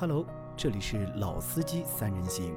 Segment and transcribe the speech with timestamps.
[0.00, 0.24] Hello，
[0.56, 2.56] 这里是老司机三人行，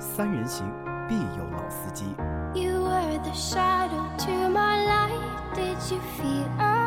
[0.00, 0.66] 三人行
[1.06, 2.06] 必有老司机。
[2.54, 5.54] You were the shadow to my light.
[5.54, 6.85] Did you feel us?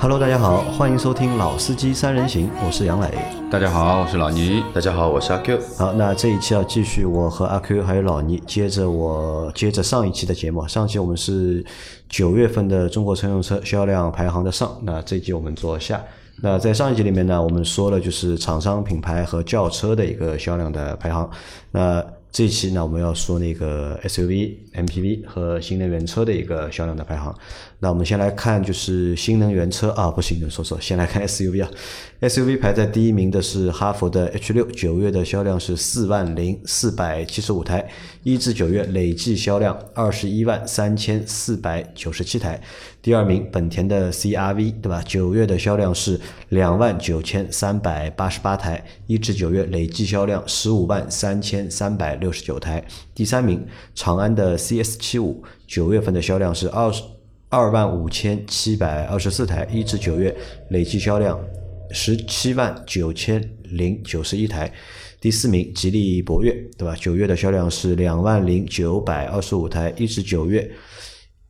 [0.00, 3.08] Hello，大家好，欢迎收听老司机三人行，我是杨磊。
[3.50, 4.62] 大家好，我是老倪。
[4.72, 5.60] 大家好，我是阿 Q。
[5.76, 10.66] 好，那这一期要继续我和阿 Q 还有老倪，接着我接着上一期的节目。
[10.66, 11.64] 上期我们是
[12.08, 16.00] 九月份的中国乘用车销量排行的上，那这一期我们做下。
[16.40, 21.28] 那在上一集里面呢，我们说了就是厂商品牌和轿车的一个销量的排行。
[21.70, 27.32] 那这一期呢，我们要说那个 SUV、MPV 和新能源车的一个销量的排行。
[27.78, 31.70] 那我们先来看就是新能源车啊，不是新能，说错，先来看 SUV 啊。
[32.22, 37.86] SUV 排在第一名的是哈弗的 H 六，九月的销量是四万零四百七十五台，
[38.22, 42.58] 一至九月累计销量二十一万三千四百九十七台。
[43.02, 45.02] 第二名本田的 CRV 对吧？
[45.04, 46.18] 九月的销量是
[46.50, 52.82] 两万九千三百八十八台，一至九月累计销量十五万三千三百六十九台。
[53.14, 57.02] 第三名长安的 CS 七五，九月份的销量是二十
[57.48, 60.34] 二万五千七百二十四台，一至九月
[60.70, 61.38] 累计销量
[61.90, 64.72] 十七万九千零九十一台。
[65.20, 66.96] 第四名吉利博越，对吧？
[66.98, 70.68] 九月的销量是两万零九百二十五台，一至九月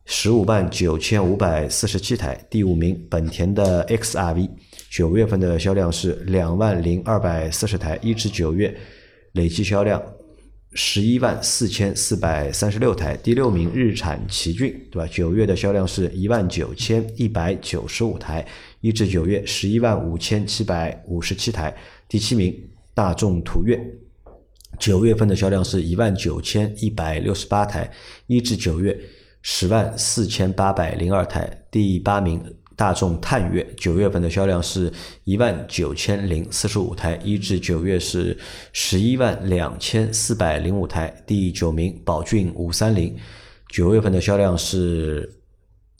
[0.05, 2.37] 十五万九千五百四十七台。
[2.49, 4.49] 第五名本田的 XRV，
[4.91, 8.75] 九月份的销量是两万零二百四十台，一至九月
[9.31, 9.99] 累计销量
[10.75, 13.15] 十一万四千四百三十六台。
[13.17, 15.07] 第六名日产奇骏，对吧？
[15.11, 18.45] 九月的销量是一万九千一百九十五台，
[18.81, 21.75] 一至九月十一万五千七百五十七台。
[22.07, 22.55] 第七名
[22.93, 23.79] 大众途岳，
[24.79, 27.91] 九月份的销量是一万九千一百六十八台，
[28.27, 28.97] 一至九月
[29.41, 31.65] 十万四千八百零二台。
[31.69, 32.43] 第八名
[32.75, 34.91] 大众探岳，九月份的销量是
[35.23, 38.37] 一万九千零四十五台，一至九月是
[38.71, 41.13] 十一万两千四百零五台。
[41.25, 43.15] 第九名宝骏五三零，
[43.69, 45.31] 九月份的销量是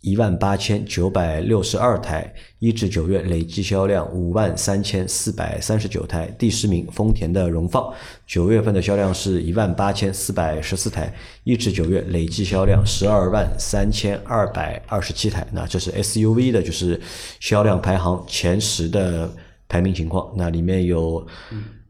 [0.03, 6.27] 一万八千九百六十二台，一至九月累计销量五万三千四百三十九台。
[6.37, 7.89] 第十名丰田的荣放，
[8.27, 11.13] 九月份的销量是一万八千四百十四台，
[11.45, 15.47] 一至九月累计销量十二万三千二百二十七台。
[15.53, 16.99] 那这是 SUV 的，就是
[17.39, 19.33] 销量排行前十的
[19.69, 20.33] 排名情况。
[20.35, 21.25] 那里面有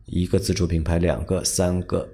[0.06, 2.08] 一个自主品牌，两个、三个。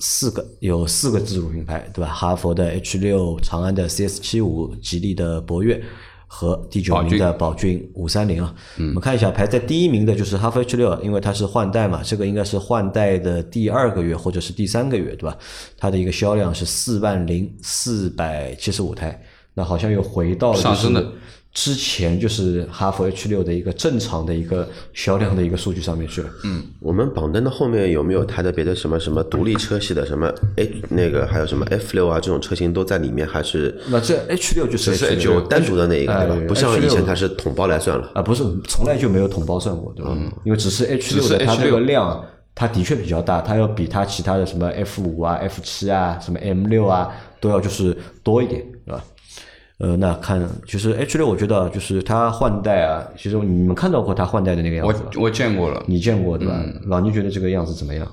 [0.00, 2.12] 四个有四个自主品牌，对吧？
[2.12, 5.82] 哈佛的 H 六、长安的 CS 七五、吉利的博越
[6.26, 8.54] 和第九名的宝骏五三零啊。
[8.76, 15.36] 我们看一下排在第一名的就是哈弗 H 六，因为它是换代嘛，这个应该是换代的第二个月或者是第三个月，对吧？
[15.76, 19.20] 它的一个销量是四万零四百七十五台，
[19.54, 21.12] 那好像又回到了上升的
[21.54, 26.28] 之前就是哈弗 H 六的一个正常的一个销量的一个数据上面去了。
[26.44, 36.46] 嗯，我们榜单的后面有没有它的别的什么什么独立车系的什么 H 那个还有什么 F 六啊这种车型都在里面，还是那这 H 六就是是 H 就六单独的那一个对吧哎？
[36.46, 38.12] 不像以前它是统包来算了。
[38.14, 40.16] 啊，不是，从来就没有统包算过，对吧？
[40.44, 47.10] 因为只是 H 六的它这个量，它的确比较大，它要比它其他的什么 F 五啊、F 七啊、什么 M 六啊
[47.40, 49.02] 都要就是多一点，对吧？
[49.78, 55.22] 呃，那看其实 H 六，我觉得就是它换代啊，其实你们看到过它换代的那个样子我？
[55.22, 56.60] 我见过了，你见过对吧？
[56.86, 58.06] 老倪觉得这个样子怎么样？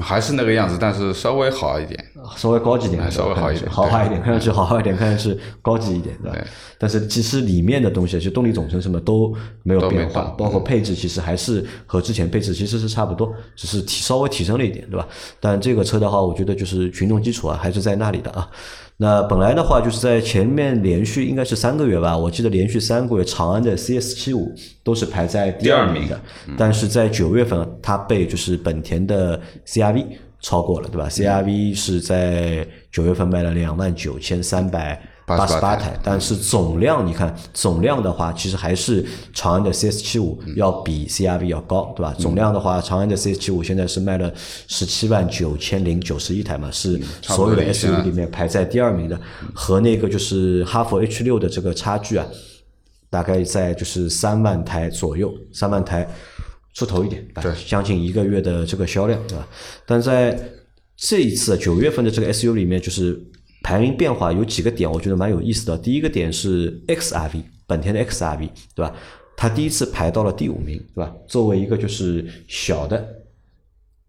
[0.00, 1.98] 还是那个样子，但是稍微好一点。
[2.36, 6.38] 稍微高级一点，哎稍微好一点豪华一点，看上去豪华一点，看上去高级一点，对吧？
[6.78, 15.06] 但是其实里面的东西，就动力总成什么都没有变化，包括配置，其实还是和之前配置其实是差不多，只是提稍微提升了一点，对吧？
[15.40, 18.48] 但这个车的话，我觉得就是群众基础啊，还是在那里的啊。
[19.02, 26.20] 那本来的话，就是在前面连续应该是三个月吧，我记得连续三个月，长安的 CS 七五都是排在第二名的，
[26.58, 30.04] 但是在九月份，它被就是本田的 CRV
[30.42, 35.00] 超过了，对吧？CRV 是在九月份卖了两万九千三百
[35.38, 42.14] 八十八88台，但是总量你看总量的话，其实还是长安的 CS 七五要比 CRV 要高，对吧？
[42.18, 44.32] 总量的话，长安的 CS 七五现在是卖了
[44.68, 49.20] 十七万九千零九十一台嘛，是所有的 SUV 里面排在第二名的，
[49.54, 52.26] 和那个就是哈弗 H 六的这个差距啊，
[53.08, 56.08] 大概在就是三万台左右，三万台
[56.74, 59.46] 出头一点，对将近一个月的这个销量，对吧？
[59.86, 60.38] 但在
[60.96, 63.18] 这一次九月份的这个 SUV 里面，就是
[63.62, 65.76] 排名变化有几个点，我觉得蛮有意思的。
[65.76, 68.92] 第一个点是 XRV，本田的 XRV，对吧？
[69.36, 71.12] 它第一次排到了第五名，对吧？
[71.26, 73.06] 作为一个就是小的、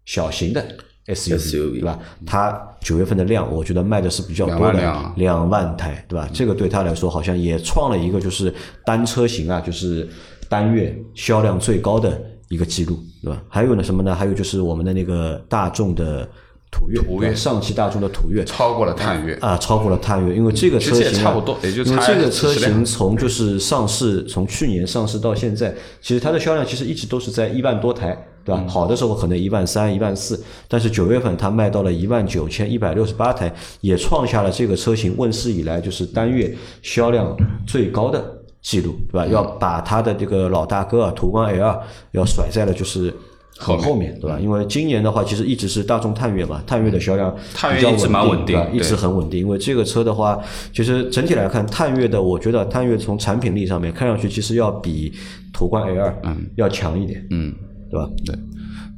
[0.04, 0.62] 小型的
[1.06, 1.98] SUV，SUV 对吧？
[2.26, 6.28] 它九月份的量，我觉得卖的是比较多两万的两万台，对吧？
[6.32, 8.52] 这个对他来说好像也创了一个就是
[8.84, 10.08] 单车型啊，就是
[10.48, 13.42] 单月销量最高的一个记录，对吧？
[13.48, 14.14] 还有呢什么呢？
[14.14, 16.28] 还有就是我们的那个大众的
[16.72, 19.34] 途岳，途岳上汽大众的途岳，超过了探岳。
[19.42, 28.60] 啊，超过了探岳，因为这个车型、啊、差不多也就因为差这个车型从就是上市，从去年上市到现在，其实它的销量其实一直都是在一万多台，对吧？
[28.64, 33.52] 嗯好的时候可能一万三、一万四，但是九月份它卖到了一万九千一百六十八台，
[33.82, 37.36] 也创下了这个车型问世以来就是单月销量
[37.66, 38.24] 最高的
[38.62, 39.26] 记录，对吧？
[39.26, 41.82] 要把它的这个老大哥啊，途观 L
[42.12, 43.14] 要甩在了就是。
[43.58, 44.38] 很后面对吧？
[44.40, 49.40] 因为今年的话，其实一直是大众探岳嘛，探岳的销量比较探岳一直蛮稳定对对吧一直很稳定。
[49.40, 50.38] 因为这个车的话，
[50.72, 55.12] 其实整体来看，探岳的，我觉得探岳从产品力上面看上去，其实要比
[55.52, 57.54] 途观 L 嗯要强一点，嗯，
[57.90, 58.08] 对吧？
[58.24, 58.34] 对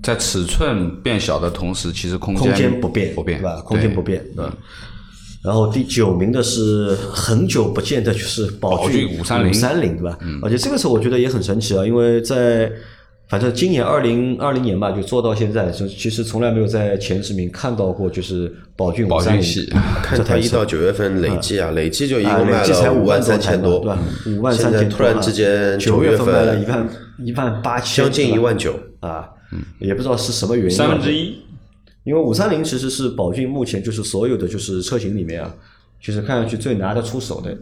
[0.03, 3.61] 在尺寸变小的同时，其实空空间不变，不变，对吧？
[3.62, 4.55] 空间不变，对吧？
[5.43, 10.19] 然后第九名的是很久不见的，就是宝宝骏五三零五三零，对吧？
[10.23, 12.71] 嗯而且这个车我觉得也很神奇啊，因为在
[13.26, 19.73] 反正今年二零二零年吧，就做到现在，就其实从来没有在前十名看到过，就是宝骏宝五三零骏系
[20.03, 23.99] 看它一到九月份累计啊，累计就一啊，共卖累计才五了万三千多，对吧？
[24.26, 26.88] 五万现三千多啊，在突然之间九月份卖了一万
[27.19, 29.29] 一万八千，将近一万九，啊，
[29.79, 31.35] 也不知道是什么原因啊，三分之一。
[32.05, 35.53] 因为五三零其实是宝骏目前就是所有的就是车型里面啊，
[35.99, 37.56] 就是看上去最拿得出手的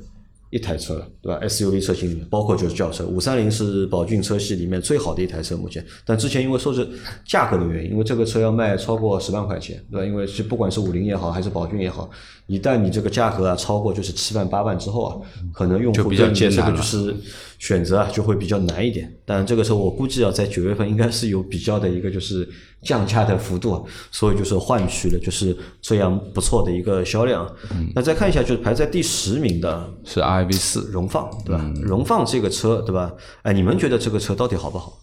[0.52, 5.82] 一台车了，对吧？SUV 车型里面，包括就是轿车，五三零是宝骏车系里面最好的一台车，目前。
[6.04, 6.86] 但之前因为说是
[7.26, 10.06] 价格的原因，因为这个车要卖超过十万块钱，对吧？
[10.06, 12.10] 因为是不管是五菱也好，还是宝骏也好，
[12.48, 15.16] 一旦你这个价格啊超过就是七万八万之后啊，
[15.54, 17.16] 可能用户就比较这个就是
[17.62, 19.08] 选择啊就会比较难一点。
[19.24, 22.48] 但这个车我估计啊，在九月份应该是有比较的一个就是
[22.82, 27.48] 降价的幅度啊，所以就是换取了就是这样不错的一个销量。
[27.94, 31.72] 那再看一下，就是排在第十名的是 RV 四，荣放，对吧？
[31.80, 33.12] 荣放这个车，对吧？
[33.42, 34.98] 哎，你们觉得这个车到底好不好？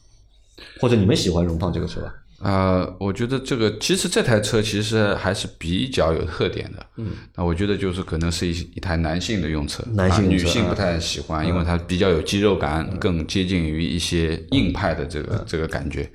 [0.82, 2.14] 或者你们喜欢荣放这个车吧？
[2.42, 6.86] 呃，我觉得这个其实这台车其实还是比较有特点的。
[6.98, 16.10] 嗯，那我觉得就是可能是一一台男性的用车，男性女性不太喜欢，因为它比较有肌肉感，更接近于一些硬派的这个这个感觉。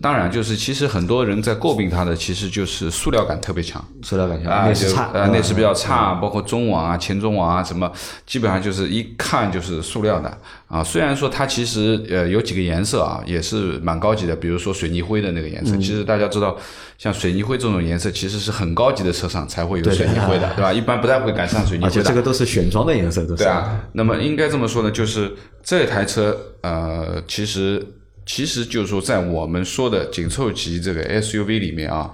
[0.00, 3.84] 当然，就是其实很多人在诟病它的，其实就是塑料感特别强。
[4.02, 7.90] 塑料感强，啊，内饰差，呃，内饰比较差，包括中网啊、前中网啊，什么，
[8.24, 10.38] 基本上就是一看就是塑料的
[10.68, 10.84] 啊。
[10.84, 15.76] 虽然说它其实呃有几个颜色啊，也是蛮高级的，比如说水泥灰的那个颜色。
[15.78, 16.56] 其实大家知道，
[16.96, 20.72] 像水泥灰这种颜色，其实是很高级的车上才会有水泥灰的，对吧？
[20.72, 22.00] 一般不太会敢上水泥灰的。
[22.00, 23.42] 而且这个都是选装的颜色，都是。
[23.42, 27.84] 对啊，那么应该这么说呢，就是这台车，呃，其实
[28.26, 32.10] 其实就是说，在我们说的紧凑级这个 SUV 里面啊，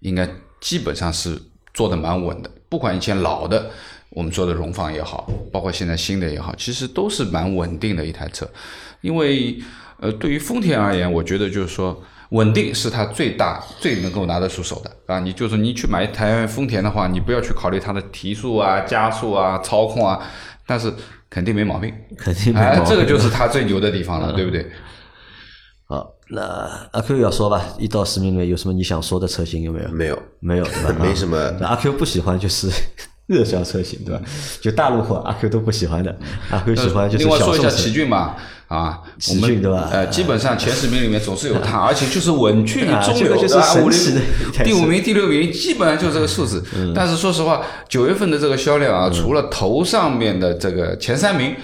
[0.00, 0.28] 应该
[0.60, 1.36] 基本上是
[1.74, 2.50] 做的蛮稳的。
[2.68, 3.70] 不管以前老的
[4.10, 8.48] 我们说的荣放也好，包括现在新的也好，其实都是蛮稳定的一台车。
[9.00, 9.58] 因为
[10.00, 12.02] 呃，对于丰田而言，我觉得就是说。
[12.30, 15.18] 稳定是它最大、最能够拿得出手的啊！
[15.18, 20.16] 你就是你去买一台丰田的话，你不要去考虑它的提速啊、加速啊、操控啊，
[20.64, 20.94] 但是
[21.28, 21.92] 肯定没毛病。
[22.16, 24.70] 肯定没毛哎病，这个就是 它最牛的地方了，对不对？
[25.88, 26.14] 好。
[26.28, 26.40] 那
[26.92, 29.88] 阿 Q 要说吧，一到十名里面有什么你想说的车型有没有？
[29.88, 31.04] 没有，没有， 对吧？
[31.04, 32.70] 没什么阿 Q 不喜欢就是
[33.30, 34.20] 热销车型，对吧？
[34.60, 36.14] 就大路货阿 Q 都不喜欢的，
[36.50, 44.64] 阿 Q 喜欢就是另外说一下奇骏吧，啊，奇骏对吧呃，基本上前十名里面总是有它，而且就是稳居中流，这个就是对吧？
[44.64, 46.60] 第五名、第六名，基本上就这个数字。
[46.92, 51.54] 但是说实话，九月份的这个销量啊，除了头上面的这个前三名，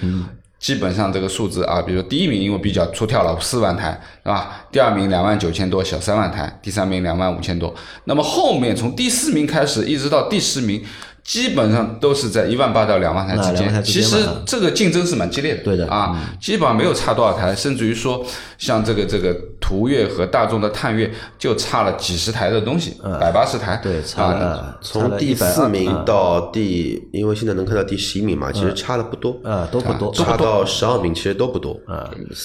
[0.59, 4.65] 基本上这个数字啊，比如说第一名因为比较出挑了四万台，是吧？
[4.71, 7.75] 第二名两万九千多，小三万台；第三名两万五千多。
[8.05, 10.83] 那么后面从第四名开始一直到第十名，
[11.27, 13.83] 基本上都是在一万八到两万台之间。
[13.83, 14.15] 其实
[14.45, 15.89] 这个竞争是蛮激烈的，对的嗯。
[15.89, 18.25] 啊，基本上没有差多少台，甚至于说
[18.57, 31.77] 像这个这个途岳和大众的探岳就差了几十台的东西，百八十台，嗯对，差啊，了从第四名到第，因为现在能看到第十一名嘛，其实差的不多，啊都不多，差到十二名其实都不多，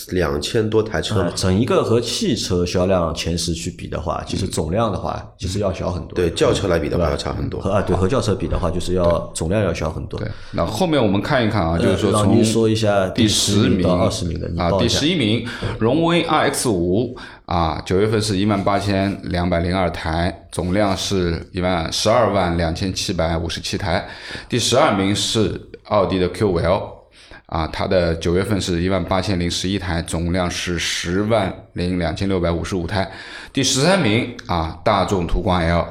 [0.08, 6.16] 两千多台车呃嘛，整一个和汽车销量前十去比的话，其实总量的话，其实要小很多。
[6.16, 7.60] 对轿车来比的话要差很多。
[7.60, 7.70] 和。
[7.70, 10.18] 啊对和轿车比的话，就是要总量要小很多。
[10.18, 15.46] 对，那后面我们看一看啊，就是说从说一下第十十名到二十名的，啊，第十一名
[15.78, 24.08] 荣威 RX 五啊，九月份是一万八千两百零二台，总量是一万十二万两千七百五十七台。
[24.48, 27.02] 第十二名是奥迪的 Q5L。
[27.46, 33.06] 啊，它的九月份是一万八千零十一台，总量是十万零两千六百五十五台。
[33.52, 35.86] 第十三名啊，大众途观 L，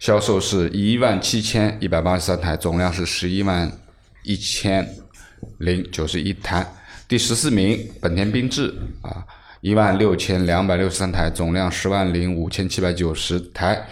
[0.00, 3.70] 销售是一万七千一百八十三台，总量是十一万
[4.22, 4.88] 一千
[5.58, 6.66] 零九十一台。
[7.06, 9.22] 第十四名，本田缤智啊，
[9.60, 13.86] 一万六千两百六十三台，总量十万零五千七百九十台。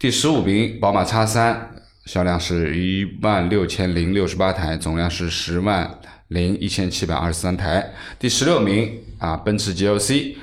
[0.00, 1.70] 第十五名，宝马叉三，
[2.06, 5.88] 销量是一万六千零六十八台，总量是十万
[6.26, 7.88] 零一千七百二十三台。
[8.18, 10.34] 第十六名啊，奔驰 GLC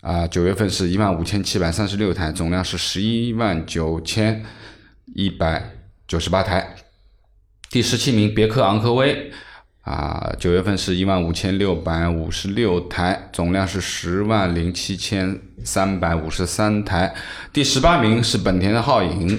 [0.00, 4.44] 啊，九月份是一万五千七百三十六台，总量是十一万九千
[5.14, 5.72] 一百
[6.08, 6.74] 九十八台。
[7.68, 9.30] 第十七名，别克昂科威
[9.82, 17.14] 啊，九月份是一万五千六百五十六台，总量是十万零七千三百五十三台。
[17.52, 19.38] 第十八名是本田的皓影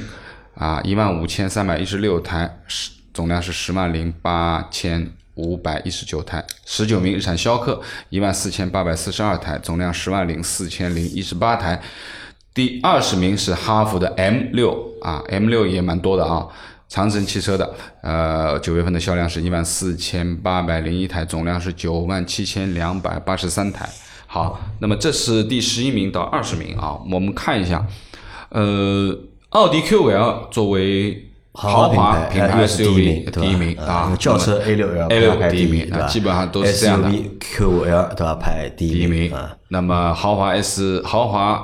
[0.53, 6.45] 啊，一万五千三百一十六台，十总量是十万零八千五百一十九台。
[6.65, 11.81] 十九名日产逍客一万四千八百四十二台，总量十万零四千零一十八台。
[12.53, 16.48] 第二十名是哈弗的 M 六啊，M 六也蛮多的啊。
[16.89, 23.89] 长城汽车的，呃，九月份的销量是一万四千八百零一台，总量是九万七千两百八十三台。
[24.27, 27.88] 好，那么这是第十一名到二十名啊，我们看一下，
[28.50, 29.17] 呃，
[29.51, 37.10] 奥迪 Q 五 L 作为豪华品牌是第一 SUV 名，第一名呃啊，轿车 A 六 L，A 第一名基本上都是这样的。
[37.10, 38.36] SUV QL 对吧？
[38.36, 39.51] 排第第一名啊。。
[39.67, 41.62] 那么豪华 S 豪华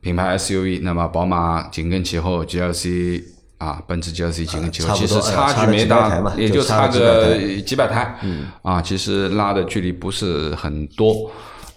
[0.00, 3.22] 品牌 SUV，那么宝马紧跟其后，GLC
[3.58, 11.30] 啊，奔驰 GLC 紧跟其后，其实差距没大也就差个几百台，嗯，啊，其实拉的距离不是很多。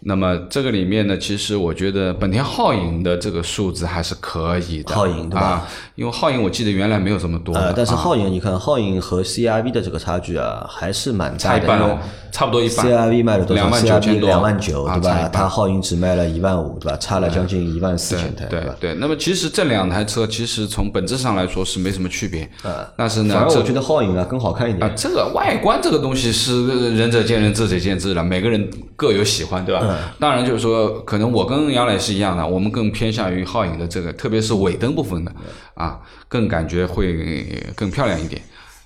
[0.07, 11.39] 那么这个里面呢，其实我觉得本田皓影的这个数字还是可以的，皓影对吧啊，因为皓影我记得原来没有这么多的，呃，但是啊皓影你看，皓影和 CRV 的这个差距啊，还是蛮大的。
[11.39, 12.00] 差一半了，
[12.31, 12.85] 差不多一半。
[12.85, 15.27] CRV 卖了多少两万九千？CRV 多，两万九，啊对吧？
[15.33, 16.97] 它皓影只卖了一万五，对吧？
[17.00, 18.50] 差了将近一万四千台，吧？
[18.51, 29.81] 对对，那么其实这两台车其实从本质上来说是没什么区别，呃但是呢，反而我觉得皓影啊更好看一点啊，这个外观这个东西是仁者见仁，智者见智了，每个人各有喜欢，对吧？
[29.83, 35.31] 嗯当然就是说，可能我跟杨磊是一样的，我们更偏向于皓影的这个，特别是尾灯部分的
[35.73, 38.41] 啊，更感觉会更漂亮一点。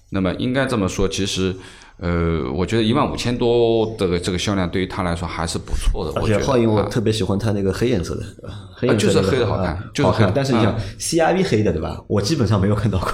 [0.09, 1.55] 那么应该这么说，其实。
[2.01, 6.11] 呃，我觉得一万五千多这个这个销量对于他来说还是不错的。
[6.15, 9.91] 而我觉得且皓影我啊特别喜欢它那个黑颜色的，对吧黑颜色就是黑的好看啊好看。
[9.93, 11.99] 就是黑的但是你想啊 CRV 黑的对吧？
[12.07, 13.09] 我基本上没有看到过，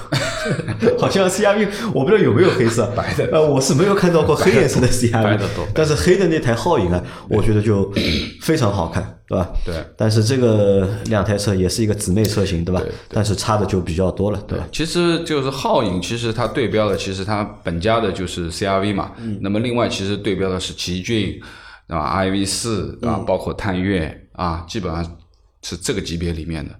[0.98, 3.28] 好像 CRV 我不知道有没有黑色，白的。
[3.32, 7.90] 呃，我是没有看到过黑颜色的 CRV， 白的多但是黑的那台皓影啊，我觉得就
[8.40, 9.48] 非常好看，对吧？
[9.64, 9.74] 对。
[9.96, 12.80] 但是这个两台车也是一个姊妹车型，对吧？
[12.80, 14.64] 对对但是差的就比较多了，对吧？
[14.70, 21.40] 其实就是皓影，其实它对标的其实它本家的就是 CRV 嘛，嗯那么另外其实对标的是奇骏
[21.88, 25.16] 啊、iV 四嗯啊，包括探岳啊，基本上
[25.62, 26.74] 是这个级别里面的。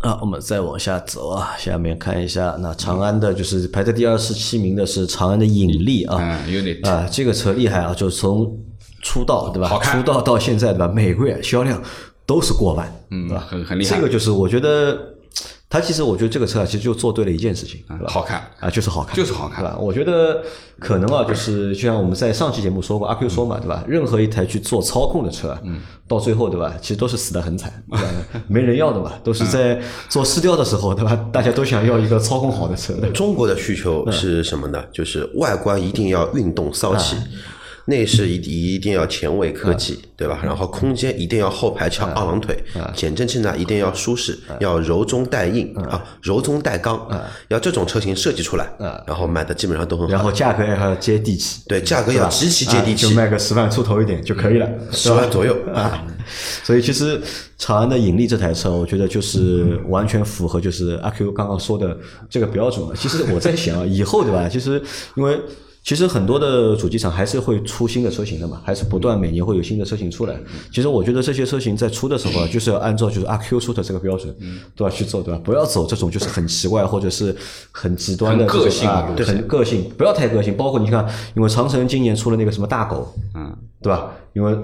[0.00, 8.52] 啊，我们再往下走啊，下面看一下，那长安的就是排在第二十七名的是长安的引力啊，嗯啊，这个车厉害啊，就是从
[9.00, 10.88] 出道对吧出道到现在对吧？
[10.88, 11.80] 每个月销量
[12.26, 13.46] 都是过万，嗯对吧？
[13.48, 15.11] 很很厉害这个就是我觉得，
[15.72, 18.04] 它其实我觉得这个车啊，其实就做对了一件事情，对吧？
[18.06, 19.78] 好看啊，就是好看，就是好看对吧？
[19.80, 20.42] 我觉得
[20.78, 23.82] 可能啊，就是就像我们在上期节目说过，阿 Q 说嘛，对吧？
[23.88, 28.04] 任何一台去做操控的车嗯，到最后对吧，其实都是死得很惨， 对吧？
[28.48, 31.18] 没人要的嘛，都是在做试调的时候，对吧？
[31.32, 34.84] 大家都想要一个操控好的车，对中国的需求是什么呢？
[34.92, 37.16] 就是外观一定要运动骚气，
[37.86, 40.40] 内饰一一定要前卫科技，对吧？
[40.42, 42.56] 然后空间一定要后排翘二郎腿，
[42.94, 47.08] 减震器呢一定要舒适，要柔中带硬啊，柔中带刚，
[47.48, 48.70] 要这种车型设计出来，
[49.06, 50.12] 然后卖的基本上都很好。
[50.12, 55.56] 然后价格还要接地气，对，价格要极其接地啊就气，卖个十万出头一点就可以了，十万左右。
[55.74, 56.06] 啊。
[56.62, 57.20] 所以其实
[57.58, 61.98] 长安的引力这台车，我觉得就是完全符合就是阿 Q 刚刚说的
[62.30, 62.94] 这个标准了。
[62.94, 64.48] 其实我在想啊，以后对吧？
[64.48, 64.80] 其实
[65.16, 65.36] 因为
[65.84, 70.38] 其实很多的主机厂还是会出新的车型的嘛，还是不断每年会有新的车型出来。
[70.72, 74.32] 其实我觉得这些车型在出的时候啊， 就是要按照就是阿 Q 出的这个标准，
[74.76, 75.40] 对吧去做，对吧？
[75.42, 77.34] 不要走这种就是很奇怪或者是
[77.72, 80.56] 很极端的个性对，很个性，不要太个性。
[80.56, 84.12] 包括你看，因为长城今年出了那个什么大狗，嗯，对吧？
[84.34, 84.56] 因为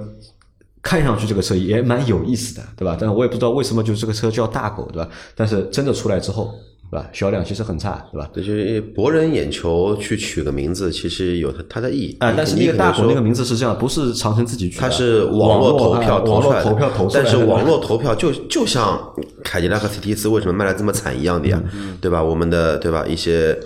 [0.80, 2.96] 看上去这个车也蛮有意思的，对吧？
[2.98, 5.10] 但是我也不知道为什么就是这个车叫大狗，对吧？
[5.34, 6.54] 但是真的出来之后，
[6.90, 7.06] 对吧？
[7.12, 8.28] 销量其实很差，对吧？
[8.32, 13.32] 对，就是博人眼球去取个名字，其实有它它的意义啊，但是那个大狗那个名。
[13.32, 18.98] 字是这样，不是长城自己取的，它是网络投票投出来的，投票投出来的，但是网络投票就就像
[19.44, 22.22] 凯迪拉克 CT 四为什么卖的这么惨一样的呀，嗯对吧？
[22.22, 23.56] 我们的对吧一些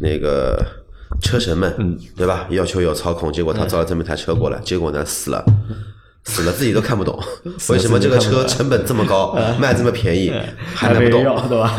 [0.00, 0.56] 那个
[1.20, 2.46] 车神们，嗯，对吧？
[2.50, 5.44] 要求有操控，结果他造了这么一台车过来，结果呢死了。
[6.24, 7.18] 死了自己都看不懂，
[7.70, 10.30] 为什么这个车成本这么高， 卖这么便宜，
[10.74, 11.74] 还卖不动，对吧？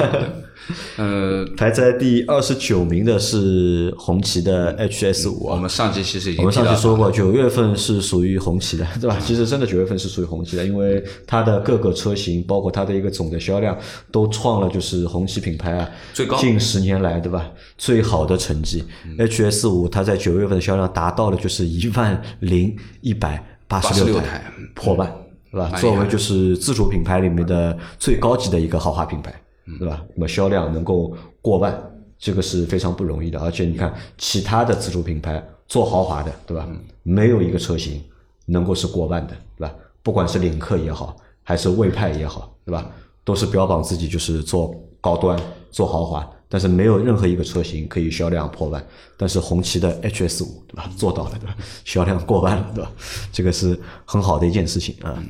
[0.98, 5.56] 呃，排在第二十九名的是红旗的 HS 五啊。
[5.56, 9.18] 我们上期其实已经我们上期说过，九月份是属于红旗的，对吧？
[9.20, 13.78] 其实真的九月份是属于红旗的，因为它的各个车型，包括它的一个总的销量，
[14.12, 18.84] 都创了就是红旗品牌啊最高近十年来对吧最好的成绩。
[19.18, 25.12] HS 五它在九月份的销量达到了就是一万零一百八十六台破万，
[25.52, 25.72] 对吧？
[25.80, 29.34] 作为就是自主品牌里面的最高级的一个豪华品牌，
[29.78, 30.04] 对吧？
[30.16, 31.78] 那么销量能够过万，
[32.18, 33.40] 这个是非常不容易的。
[33.40, 36.68] 而且你看，其他的自主品牌做豪华的，对吧？
[37.04, 38.04] 没有一个车型
[38.46, 39.76] 能够是过万的，对吧？
[40.02, 42.90] 不管是领克也好，还是魏派也好，对吧？
[43.24, 48.84] 都是标榜自己就是做高端、做豪华，但是没有任何一个车型可以销量破万。
[49.16, 50.90] 但是红旗的 HS 五，对吧？
[50.98, 51.56] 做到了，对吧？
[51.84, 52.90] 销量过万了，对吧？
[53.32, 55.22] 这个是很好的一件事情啊。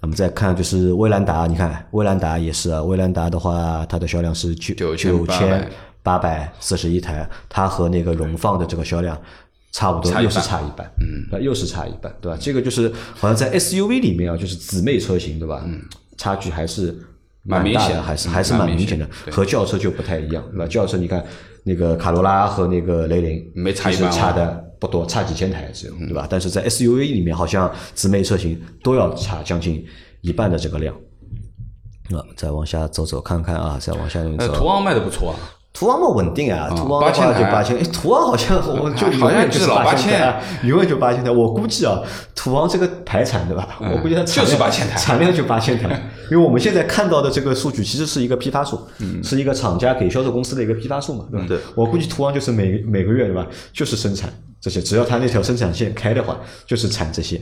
[0.00, 5.70] 那么再看就是威兰达，你看威兰达也是啊，威兰达的话，它的销量是九九千
[6.04, 9.20] 八百四十一台，它和那个荣放的这个销量
[9.72, 12.38] 差不多，又是差一半，嗯，又是差一半，对吧？
[12.40, 15.62] 这个就是好像在 SUV 里面啊，就是姊妹车型，对吧？
[15.66, 15.82] 嗯，
[16.16, 16.96] 差距还是
[17.44, 20.66] 蛮明大的，显的嗯还是还是蛮明显的和轿车就不太一样，对吧？
[20.66, 21.24] 轿车你看
[21.64, 26.26] 那个卡罗拉和那个雷凌没差一其实差的不多，差几千台只有，对吧？
[26.28, 29.84] 但是在 SUV 里面，好像姊妹车型都要差将近
[30.20, 30.94] 一半的这个量。
[32.10, 34.54] 啊，再往下走走看看啊，再往下走。
[34.54, 35.38] 途昂卖的不错啊，
[35.72, 41.30] 途昂嘛稳定啊，途昂的8000话就八千，哎，途昂好像我就好像永远就是八8000台啊，永远就八千台。
[41.30, 41.98] 我估计啊，
[42.34, 43.66] 途昂这个排产对吧？
[43.80, 44.96] 我估计它产就是量8000台。
[44.98, 45.88] 产量就八千台，
[46.30, 48.78] 因为我们现在看到的这个数据其实是一个批发数，
[49.22, 51.46] 是一个厂家给销售公司的一个批发数嘛，对吧？
[51.48, 51.58] 对。
[51.74, 54.30] 我估计途昂就是每每个月对吧，就是生产
[54.62, 57.38] 这些，只要它那条生产线开的话，就是产这些。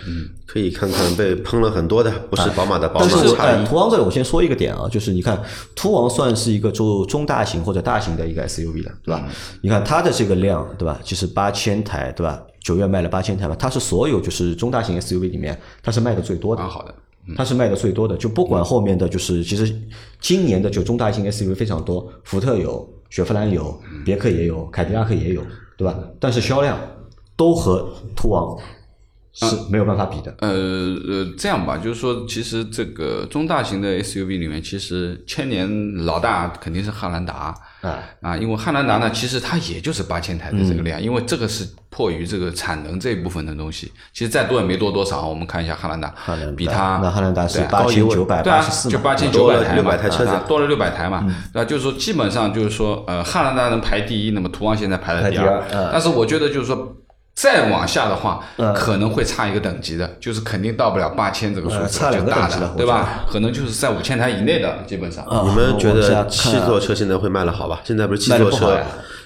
[0.46, 5.40] 可以看看被喷了很多的，不是宝马的宝马但是呃，途昂这里我先说一个点啊，就是你看
[5.76, 9.28] 途昂算是一个做中大型或者大型的一个 SUV 了，对吧？
[9.60, 10.98] 你看它的这个量，对吧？
[11.04, 12.42] 其实八千台，对吧？
[12.60, 16.70] 九月卖了八千台吧，它是所有就是中大型 SUV 里面，它是卖的最多的蛮。
[16.70, 16.94] 好的。
[17.36, 19.72] 它是卖的最多的，就不管后面的就是，其实
[20.20, 25.40] 今年的就中大型 SUV 非常多，福特有，雪佛兰有，别克也有，凯迪拉克也有，
[25.76, 25.96] 对吧？
[26.20, 26.78] 但是销量
[27.36, 28.56] 都和途昂
[29.32, 30.34] 是没有办法比的。
[30.40, 37.54] 呃呃，这样吧，就是说，其实这个中大型的 SUV 里面，其实千年老大肯定是汉兰达。
[37.80, 37.98] 啊。
[38.20, 45.26] 啊，因为汉兰达呢，其实它也就是八千台的这个量，因为这个是迫于这个产能这一部分的东西，其实再多也没多多少。
[45.26, 46.54] 我们看一下汉兰达，汉兰达。
[46.54, 50.08] 比它那汉兰达是对八千九百八十四，就八千九多了百台
[50.46, 55.88] 多了六百台嘛，那就是说基本上就是说，呃，汉兰达能排第一，那么途昂现在排在第二嗯。
[55.90, 56.96] 但是我觉得就是说。
[57.42, 58.40] 再往下的话，
[58.72, 63.24] 可能会差一个等级的，就是肯定到不了八千这个数字，呃差两个就大等级了的，对吧？
[63.28, 65.24] 可能就是在五千台以内的，基本上。
[65.24, 67.80] 啊你们觉得七座车现在会卖的好吧？
[67.82, 68.78] 现在不是七座车不好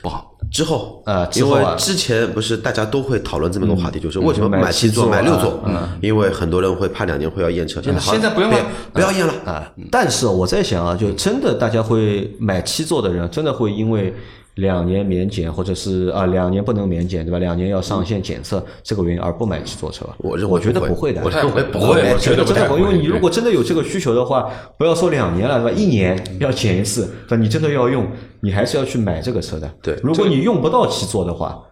[0.03, 0.33] 不好。
[0.51, 5.61] 之后呃因为之前不是大家都会讨论这么一个话题，就是为什么买买七座、买六啊座？
[6.01, 8.13] 因为很多人会怕两年会要验车，现在好。
[8.13, 8.57] 现在不用了。
[8.95, 9.35] 不要验了。
[9.45, 14.15] 啊，但是我在想啊，就真的大家会买七座的人，真的会因为
[14.57, 17.39] 两年免检，或者是啊两年不能免检，对吧？
[17.39, 20.07] 两年要上线检测这个原因而不买七座车？
[20.19, 25.79] 我我觉得不会不会的，我认为不会我觉得真的，不太会因为你如果真的有这个需求的话，不要说两年了，对吧？
[25.79, 27.43] 一年要检一次，对吧？
[27.43, 28.07] 你真的要用，
[28.41, 29.71] 你还是要去买这个车的。
[29.83, 31.63] 对如果你用不到七座的话，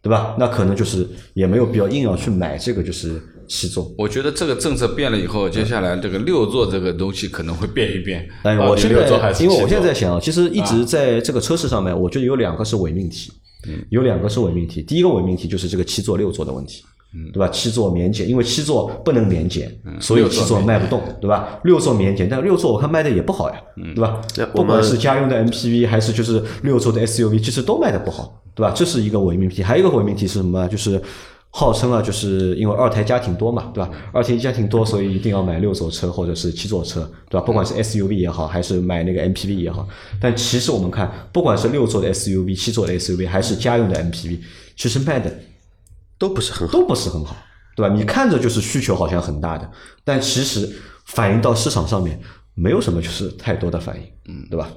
[0.00, 0.36] 对吧？
[0.38, 3.92] 那可能就是也没有必要硬要去买这个就是七座。
[3.98, 8.26] 我觉得这个政策变了以后，接下来这个六座这个东西可能会变一变。
[8.44, 13.32] 但是我现六座还是在，因为我现在在想，其实一直在这个车市上面，我觉得有两个是伪命题，
[13.90, 14.80] 有两个是伪命题。
[14.82, 16.84] 第一个伪命题就是这个七座六座的问题，
[17.32, 17.48] 对吧？
[17.48, 19.68] 七座免检，因为七座不能免检，
[20.00, 21.58] 所以七座卖不动，对吧？
[21.64, 23.56] 六座免检，但六座我看卖的也不好呀，
[23.94, 24.20] 对吧？
[24.54, 28.72] 不管是家用的 MPV 还是就是六座的 SUV，其实都卖的不好，对吧？
[28.74, 29.60] 这是一个伪命题。
[29.60, 30.68] 还有一个伪命题是什么？
[30.68, 31.02] 就是
[31.52, 33.90] 号称啊，就是因为二胎家庭多嘛，对吧？
[34.12, 37.44] 二胎家庭多，所以一定要买六座车或者是七座车，对吧？
[37.44, 39.88] 不管是 SUV 也好，还是买那个 MPV 也好，
[40.20, 44.38] 但其实我们看，不管是六座的 SUV、七座的 SUV，还是家用的 MPV，
[44.76, 45.32] 其实卖的
[46.18, 46.72] 都不是很好。
[46.72, 47.36] 都不是很好，
[47.74, 47.92] 对吧？
[47.94, 49.68] 你看着就是需求好像很大的，
[50.04, 50.70] 但其实
[51.06, 52.20] 反映到市场上面
[52.54, 54.70] 没有什么就是太多的反应，嗯，对吧？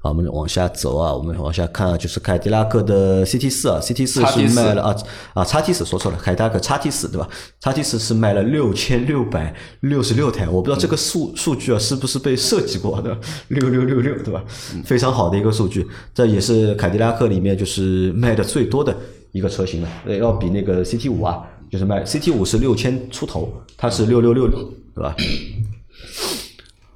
[0.00, 4.96] 好，我们往下走啊，我们往下看啊，就是凯迪拉克的 CT 四啊，CT 四是 XT4 卖了啊
[5.34, 7.28] 啊叉 T 四说错了，凯迪拉克叉 T 四对吧？
[7.58, 14.40] 叉 T 四是卖了六千六百六十六台，我不知道这个数数据啊是不是被设计过的， 六六六六对吧？
[14.84, 15.84] 非常好的一个数据，
[16.14, 18.96] 这也是凯迪拉克里面就是卖的最多的
[19.32, 24.58] 一个车型了，呃，要比那个 CT 五啊，就是卖 CT 五是六千出头，它是六六六六
[24.94, 25.16] 对吧？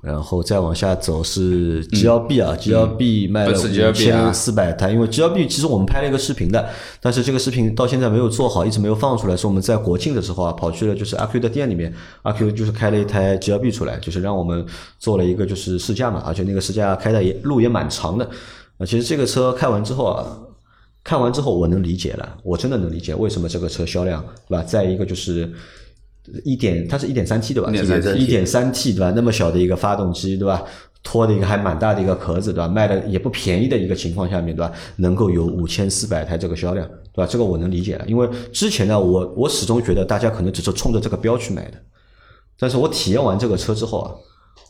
[0.03, 6.69] 然后再往下走是 GLB 啊、g l b 卖了五千四百台，因为 GLB 其实我们拍了一个视频的，
[7.01, 14.67] 但是这个视频到现在没有做好，一直没有放出来，是我们在国庆的时候啊，跑去了就是阿 Q 的店里面，阿 Q 就是开了一台 GLB 出来，就是让我们
[14.99, 18.25] 做了一个就是试驾嘛，而且那个试驾开的也路也蛮长的，
[18.79, 20.27] 啊，其实这个车开完之后啊。
[21.05, 24.63] 看完之后，我能理解了，我真的能理解为什么这个车销量，对吧？
[24.63, 25.53] 再一个就是
[26.45, 29.13] 一点，它是一点三 T 对吧？1.3T 一点三 T 对吧？
[29.15, 30.63] 那么小的一个发动机对吧？
[31.03, 32.69] 拖的一个还蛮大的一个壳子对吧？
[32.69, 34.73] 卖的也不便宜的一个情况下面对吧？
[34.97, 37.27] 能够有五千四百台这个销量对吧？
[37.27, 41.79] 这个我能理解了，因为之前呢，我我始终觉得大家可能只是冲着这个标去买的，
[42.59, 44.15] 但是我体验完这个车之后啊。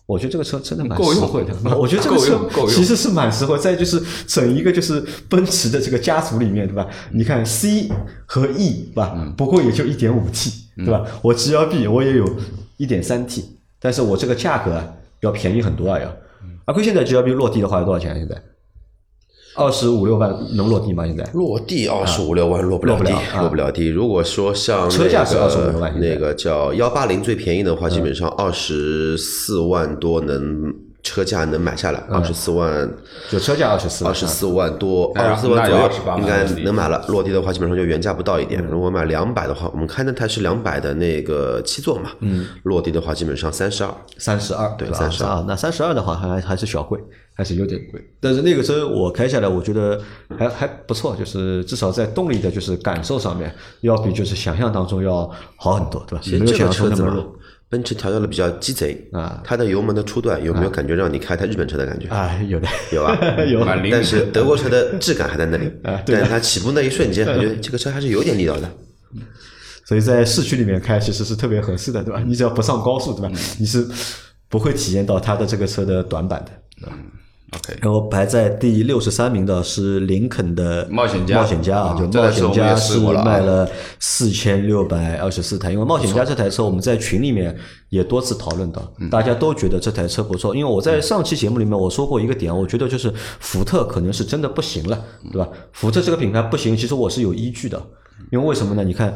[0.06, 3.56] 我觉得这个车真的蛮够实惠的，我觉得这个车其实是蛮实惠。
[3.56, 6.86] 再就是整一个就是奔驰的这个家族里面，对吧？
[7.12, 7.88] 你看 C
[8.26, 9.14] 和 E，对吧？
[9.16, 11.04] 嗯不过也就一点五 T，对吧？
[11.22, 12.28] 我 GLB 我也有
[12.76, 13.44] 一点三 T，
[13.80, 14.86] 但是我这个价格啊
[15.20, 16.12] 要便宜很多啊要。
[16.66, 18.14] 阿坤现在 GLB 落地的话要多少钱啊？
[18.18, 18.42] 现在
[19.54, 21.06] 二十五六万能落地吗？
[21.06, 21.24] 现在？
[21.34, 23.86] 落地二十五六万落不了地落不了，地。
[23.86, 32.88] 如果说像车价是那25个万那个叫幺八零最便宜的话，基本上二十四万多能车价能买下来，二十四万
[33.28, 37.04] 就车价二十四，二十四万多，那二十四万左右应该能买了。
[37.08, 38.66] 落地的话，基本上就原价不到一嗯点。
[38.66, 43.92] 如果买两百的话，我们开那台是两百的那个七座嘛，嗯，落地的话基本上三十二。
[44.16, 47.00] 三十二，对吧32啊，那三十二的话还还是小贵，
[47.34, 48.00] 还是有点贵。
[48.20, 50.00] 但是那个车我开下来，我觉得
[50.38, 56.24] 还还不错，就是至少在动力的，就是感受上面，要比就是想象当中要好很多，对吧？
[56.30, 57.34] 没有想象那么弱。，
[57.72, 62.06] 奔驰调教的比较鸡贼啊它的油门的初段有没有感觉让你开台日本车的感觉？
[62.14, 63.16] 啊，有的有啊，
[63.48, 68.70] 有但是德国车的质感还在那里， 啊对的但是它起步那一瞬间， 感觉这个车还是有点力道的。
[69.86, 72.22] 所以在市区里面开其实是特别合适的，对吧？
[72.26, 73.32] 你只要不上高速，对吧？
[73.58, 73.86] 你是
[74.50, 76.92] 不会体验到它的这个车的短板的。
[77.54, 83.68] OK，然后排在第六十三名的是林肯的冒险家冒险家啊，啊就冒险家是卖了
[84.00, 85.70] 四千六百二十四台。
[85.70, 87.54] 因为冒险家这台车我们在群里面
[87.90, 90.56] 也多次讨论到，嗯大家都觉得这台车不错。
[90.56, 94.98] 因为我在上期节目里面我说过一个点，我觉得就是福特可能是真的不行了，
[95.30, 95.48] 对吧？
[95.72, 97.80] 福特这个品牌不行，其实我是有依据的。
[98.30, 98.82] 因为为什么呢？
[98.82, 99.12] 你看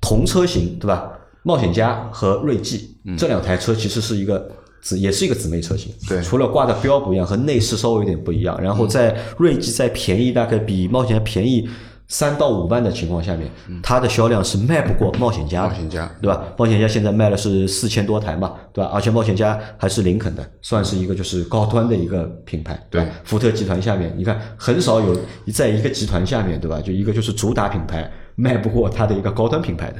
[0.00, 1.12] 同车型，对吧？
[1.42, 4.50] 冒险家和锐际这两台车其实是一个
[4.86, 5.92] 姊，也是一个姊妹车型。
[6.08, 8.56] 对除了挂的标不一样，和内饰稍微有点不一样。
[8.62, 11.68] 然后在锐际再便宜，大概比冒险家便宜
[12.08, 13.50] 三到五万的情况下面，
[13.82, 15.70] 它的销量是卖不过冒险家的。
[15.70, 16.44] 冒险家对吧？
[16.56, 18.90] 冒险家现在卖的是四千多台嘛，对吧？
[18.94, 22.74] 而且冒险家还是林肯的，算是一个就是高端的一个品牌。
[22.74, 25.18] 吧对福特集团下面，你看很少有
[25.52, 26.80] 在一个集团下面，对吧？
[26.80, 29.96] 就一个就是主打品牌卖不过它的一个高端品牌的，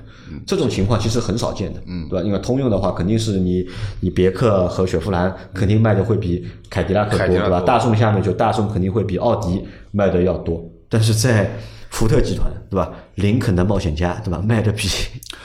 [0.47, 2.25] 这种情况其实很少见的，嗯，对吧？
[2.25, 3.67] 因为通用的话，肯定是你
[4.01, 7.61] 你别克和雪佛兰肯定卖的会比凯迪拉克多，对吧？
[7.63, 11.51] 大众下面就大众肯定会比奥迪卖的要多，但是在
[11.91, 12.93] 福特集团，对吧？
[13.15, 14.43] 林肯的冒险家，对吧？
[14.47, 14.87] 卖的比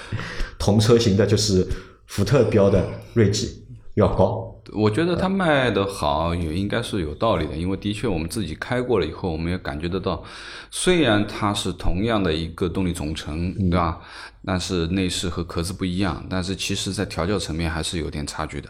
[0.60, 1.66] 同车型的就是
[2.08, 10.24] 福特标的锐际要高，我觉得它卖的好也应该是有道理的，因为的确我们自己开过了以后，我们也感觉得到，
[10.70, 14.00] 虽然它是同样的一个动力总成，对吧？
[14.46, 18.70] 但是内饰和壳子不一样，但是其实在调教层面还是有点差距的。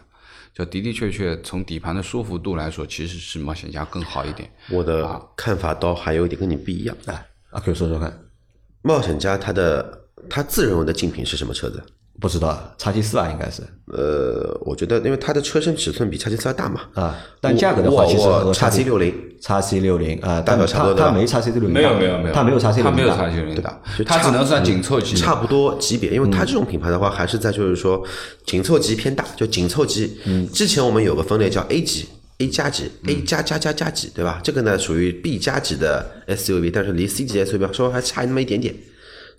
[0.54, 4.50] 就的的确确从底盘的舒服度来说，其实是冒险家更好一点。
[4.70, 6.94] 我的看法倒还有一点跟你不一样。
[7.06, 8.12] 哎，阿 Q 说说看，
[8.82, 11.82] 冒险家它的它自认为的竞品是什么车子？
[12.22, 13.62] 不知道叉 T 四吧，应该是。
[13.92, 19.12] 呃，我觉得因为它的车身尺寸比叉 T 四要大嘛，啊，但价格的话，其实和叉 C 六零。
[19.42, 25.16] 叉 C 六零啊，大小差不多对吧它它没叉 C 六零，没有没有没有，它没有叉 C 六零，它没有叉 C 六零大，就差它只能算紧凑级。
[25.16, 28.00] 差不多级别，因为它这种品牌的话，还是在就是说
[28.46, 30.16] 紧凑级偏大，就紧凑级。
[30.26, 32.06] 嗯，之前我们有个分类叫 A 级。
[32.38, 34.40] A 加级，A 加加加加级，对吧？
[34.42, 38.74] 这个呢属于 B 加级的 SUV，但是离 C 级 SUV 稍微还差那么一点点。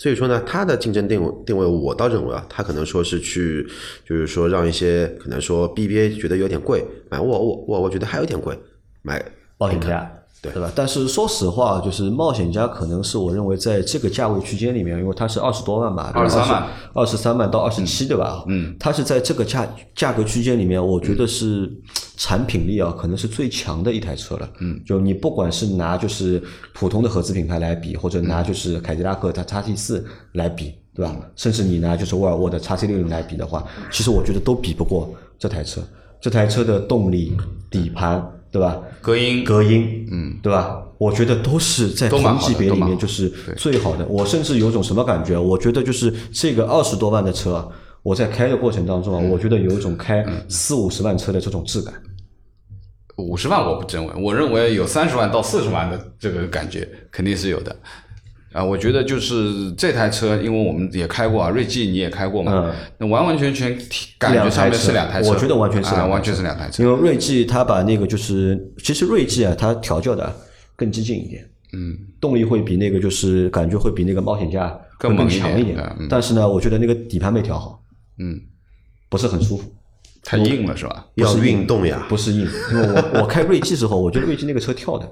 [0.04, 3.66] 所以说呢，它的竞争定位定位，我倒认为啊，它可能说是去，
[4.06, 8.54] 就是说让一些可能说 BBA 觉得有点贵，买沃尔沃，沃尔沃觉得还有点贵，
[9.02, 9.24] 买
[9.58, 10.12] 保险家
[10.52, 10.70] 对吧？
[10.76, 18.44] 但是说实话，就是冒险家可能是我认为在这个价位区间里面，因为它是二十多万吧，二十三万，二十三万到二十七，对吧？
[18.48, 21.72] 嗯，它是在这个价价格区间里面，我觉得是
[22.18, 24.50] 产品力啊，可能是最强的一台车了。
[24.60, 31.16] 嗯，就你不管是拿就是普通的合资品牌来比，或者拿就是凯迪拉克它叉 T 四来比，对吧？
[31.38, 35.82] 甚至你拿就是沃尔沃的叉 C 六零来比的话，其实我觉得都比不过这台车。
[36.20, 37.36] 这台车的动力、
[37.70, 38.80] 底盘，对吧？
[39.02, 40.80] 隔音隔音，嗯，对吧？
[41.00, 44.06] 我觉得都是在同级别里面就是最好的。
[44.06, 45.36] 我甚至有种什么感觉？
[45.36, 47.68] 我觉得就是这个二十多万的车啊，
[48.04, 51.92] 我在开的过程当中啊，嗯我觉得有一种开四五十万车的这种质感。
[53.18, 57.76] 五十万我不认为，我认为有三十万到四十万的这个感觉肯定是有的。
[58.54, 63.78] 啊，我觉得就是这台车，因为我们也开过啊，锐际你也开过嘛，嗯那完完全全
[64.18, 66.84] 感觉上面是两台车，我觉得完全是两台车啊完全是两台车。
[66.84, 70.34] 因为锐际它把那个就是，其实锐际啊，它调教的
[70.76, 76.08] 更激进一点，嗯，动力会比那个就是感觉会比那个冒险家更更猛强一点点嗯。
[76.10, 77.82] 但是呢，我觉得那个底盘没调好，
[78.20, 78.40] 嗯，
[79.10, 79.74] 不是很舒服。
[80.26, 81.06] 太硬了是吧？
[81.16, 85.06] 要运动呀，不是硬，因为我我开锐际时候，我觉得锐际那个车跳的，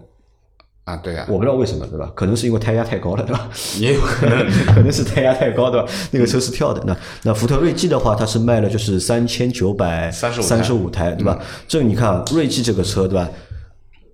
[0.84, 2.12] 啊，对啊，我不知道为什么，对吧？
[2.16, 3.50] 可能是因为胎压太高了，对吧？
[3.80, 4.46] 也有可能。
[4.74, 5.88] 可能是胎压太高，对吧？
[6.12, 6.84] 那个车是跳的。
[6.86, 11.40] 那那福特锐际的话，它是卖了就是三千九百35三十五台，对吧？
[11.68, 13.30] 这你看啊，锐际这个车，对吧？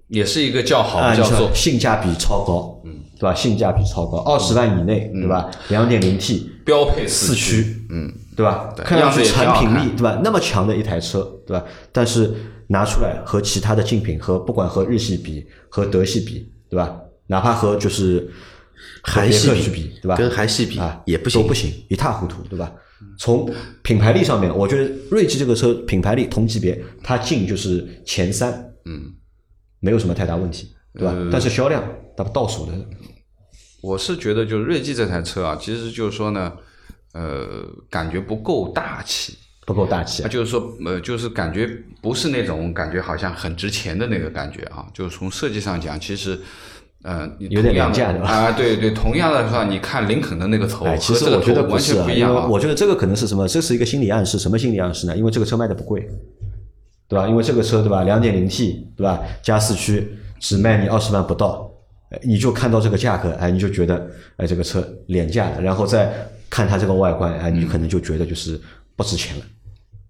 [0.09, 3.33] 也是一个叫好按照不叫座，性价比超高，嗯，对吧？
[3.33, 5.49] 性价比超高，二十万以内，对吧？
[5.69, 8.69] 两点零 T 标配四驱，嗯，对吧？
[8.75, 10.19] 对看上去样子产品力，对吧？
[10.23, 11.63] 那么强的一台车，对吧？
[11.91, 12.33] 但是
[12.67, 17.01] 拿出来和其他的竞品和不管和日系比，和德系比，对吧？
[17.27, 18.31] 哪怕和就是
[19.03, 20.15] 韩系去比，对吧？
[20.15, 22.71] 跟韩系比啊也不行都不行，一塌糊涂，对吧？
[23.19, 23.51] 从
[23.83, 28.51] 品牌力上面，我觉得锐际这个车品牌力同级别，它进就是前三，
[28.85, 29.13] 嗯，
[29.79, 31.15] 没有什么太大问题，对吧？
[31.31, 31.83] 但是销量
[32.15, 32.73] 它倒数的，
[33.81, 36.53] 我是觉得就是锐际这台车啊，其实就是说呢，
[37.13, 39.37] 呃，感觉不够大气。
[39.67, 40.29] 不够大气啊，啊。
[40.29, 41.69] 就是说，呃，就是感觉
[42.01, 44.87] 不是那种感觉好像很值钱的那个感觉啊。
[44.93, 46.39] 就是从设计上讲，其实，
[47.03, 52.45] 呃，有点廉价对吧 啊，对对，同样的话，你看林肯的那个头哎，和其实这个我觉得头完全是啊，因不一样啊。
[52.45, 53.45] 为我觉得这个可能是什么？
[53.45, 55.17] 这是一个心理暗示，什么心理暗示呢？
[55.17, 56.09] 因为这个车卖的不贵，
[57.09, 57.27] 对吧？
[57.27, 61.69] 因为这个车对吧，两点零 T 对吧，加四驱只卖你二十万不到，
[62.11, 66.09] 哎你就看到这个价格，哎，你就觉得哎这个车廉价的，然后再
[66.49, 68.59] 看它这个外观，哎，你可能就觉得就是
[68.95, 69.45] 不值钱了。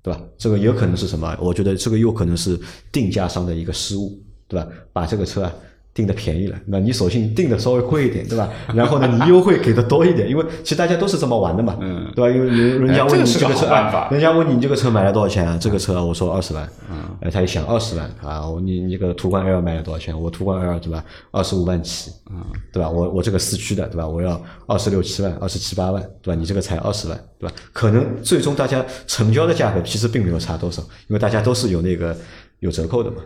[0.07, 0.21] 对吧？
[0.37, 1.37] 这个有可能是什么？
[1.41, 2.57] 我觉得这个有可能是
[2.93, 4.17] 定价上的一个失误，
[4.47, 4.65] 对吧？
[4.93, 5.53] 把这个车啊
[5.97, 8.47] 定的便宜了，那你索性定的稍微贵一点，对吧？
[8.75, 12.29] 然后呢，你优惠给的多一点，因为其实大家都是这么玩的嘛，嗯对吧？
[12.29, 13.65] 因为人人家问你这个车
[14.11, 15.57] 人家问你这个车买了多少钱啊？
[15.59, 20.19] 这个车啊我说二十万，嗯，哎，他一想二十万啊，我你你这个途观 L 买了多少钱？
[20.21, 21.03] 我途观 L 对吧？
[21.31, 22.87] 二十五万起，嗯，对吧？
[22.87, 24.07] 我我这个四驱的对吧？
[24.07, 26.39] 我要二十六七万，二十七八万，对吧？
[26.39, 27.55] 你这个才二十万，对吧？
[27.73, 32.15] 可能最终大家成交的价格其实并没有差多少，因为大家都是有那个
[32.59, 33.17] 有折扣的嘛，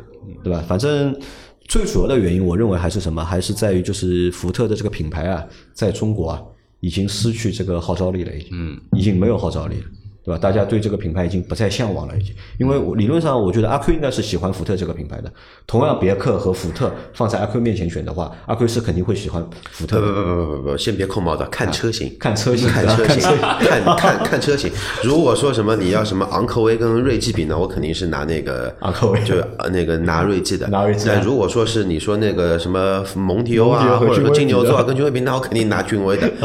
[0.41, 0.63] 对吧？
[0.67, 1.13] 反正。
[1.67, 3.23] 最主要的原因，我认为还是什么？
[3.23, 6.41] 还是在于就是福特的这个品牌啊，在中国啊，
[6.81, 9.83] 已经失去这个号召力了，已经，嗯，已经没有号召力了，
[10.23, 10.37] 对吧？
[10.37, 12.33] 大家对这个品牌已经不再向往了，已经。
[12.59, 15.31] 因为我理论上，我觉得阿 Q 应该是喜欢福特这个品牌的。
[15.65, 19.99] 同样，别克和福特放在阿 Q 面前选的话，阿 Q 是肯定会喜欢福特。
[19.99, 24.71] 不不不不不不，先别扣帽子，看车型，看车型，看车型看，看看看车型。
[25.03, 30.67] 如果说什么你要什么昂科威跟锐际比呢，我肯定是拿那个昂科威就呃那个拿锐 际的。
[30.67, 36.31] 拿锐际啊但如果说是你说那个什么蒙迪欧啊，或者说金牛座跟君威比，那我肯定拿君威的。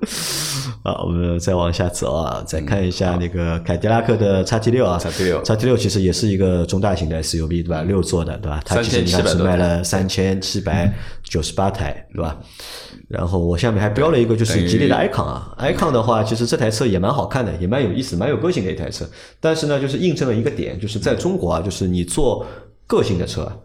[0.88, 7.82] 啊，我们再往下走啊，再看一下那个凯迪拉克的叉 T 六啊 XT6，x T 六其实也是一个中大型的 SUV 对吧？
[7.82, 8.62] 六座的对吧？
[8.64, 12.38] 它其实你看3700是卖了三千七百九十八台对吧？
[13.08, 19.08] 然后我下面还标了一个就是吉利的 icon 啊，icon 的话，其实这台车也蛮好看的，也蛮有意思、蛮有个性的一台车。
[19.40, 22.46] 但是呢，就是印证了一个点，就是在中国啊，就是你做
[22.86, 23.56] 个性的车啊，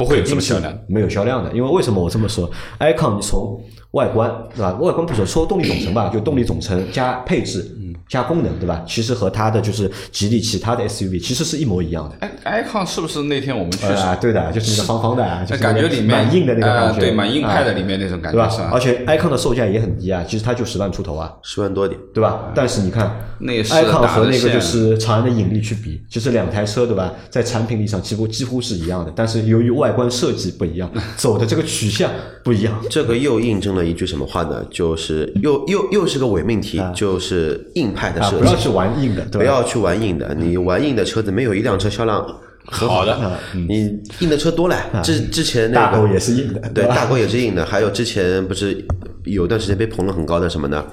[0.00, 0.76] 不会有这么销量。
[0.88, 1.52] 没有销量的。
[1.52, 4.72] 因为为什么我这么说？icon 你从外观对吧？
[4.80, 7.76] 外观不说说动力总成吧，就动力总成加配置，
[8.10, 8.84] 加功能对吧？
[8.86, 12.26] 其实和它的就是吉利其他的 SUV 其实是一模一样的。
[12.42, 18.58] 哎，icon 是不是那天我们去啊，对的，就是那个方方的啊，就是感觉里面蛮硬的那个感觉，呃对，蛮硬派的啊里面那种感觉对？
[18.58, 18.70] 吧？
[18.72, 21.32] 而且 icon 的售价也很低啊，其实它就十万出头啊。
[21.42, 22.50] 十万多点，对吧？
[22.52, 23.08] 但是你看
[23.40, 32.10] ，icon 和那个就是长安的引力去比，其实两台车对吧，在产品力上几乎几乎是一样的，但是由于外观设计不一样， 走的这个取向
[32.42, 32.80] 不一样。
[32.90, 34.64] 这个又印证了一句什么话呢？
[34.70, 38.56] 就是又又又是个伪命题，就是硬派的啊，设计不要。
[38.56, 42.24] 去玩硬的，不要去玩硬的，你玩硬的车子没有一辆车销量
[42.64, 47.66] 很好的，你硬的车多了，之之前那个大狗也是硬的，对，大狗也是硬的。
[47.66, 48.82] 还有之前不是
[49.24, 50.84] 有段时间被捧得很高的什么呢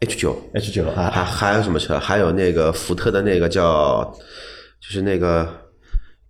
[0.00, 1.98] ？H 九 H 九还啊，还有什么车？
[1.98, 4.02] 还有那个福特的那个叫，
[4.80, 5.48] 就是那个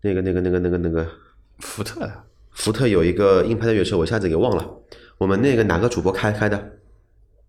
[0.02, 1.06] 那个那个那个那个那个
[1.60, 2.12] 福特的
[2.52, 4.66] 福特有一个硬派的越野车，我一下子给忘了。
[5.18, 6.60] 我们那个哪个主播开开的？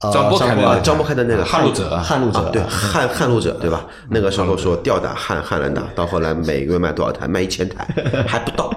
[0.02, 3.86] 呃张不开的啊，张波张波开的那个撼路者撼路者啊，对，撼撼路者对吧？
[4.10, 7.28] 那个时候说吊打汉汉兰达，到后来每个月卖多少台？
[7.28, 7.88] 卖一千台，
[8.28, 8.72] 还不到。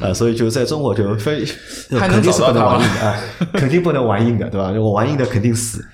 [0.00, 1.44] 呃，所以就在中国就非
[1.90, 3.16] 肯定是不能玩硬的啊，
[3.52, 4.70] 肯定不能玩硬的，对吧？
[4.72, 5.84] 我玩硬的肯定死。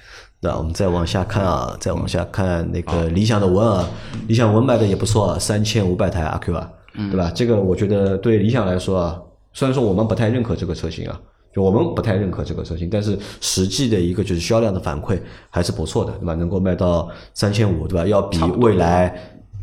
[0.42, 3.86] 那我们再往下看啊，再往下看那个理想的文啊，
[4.26, 6.68] 理想文卖的也不错啊，三千五百台阿 Q 啊，
[7.10, 7.30] 对吧？
[7.34, 9.18] 这个我觉得对理想来说啊，
[9.52, 11.20] 虽然说我们不太认可这个车型啊，
[11.52, 16.34] 就我们不太认可这个车型，但是实际的一个就是销量的反馈还是不错的，对吧？
[16.34, 18.06] 能够卖到三千五，对吧？
[18.06, 19.12] 要比未来，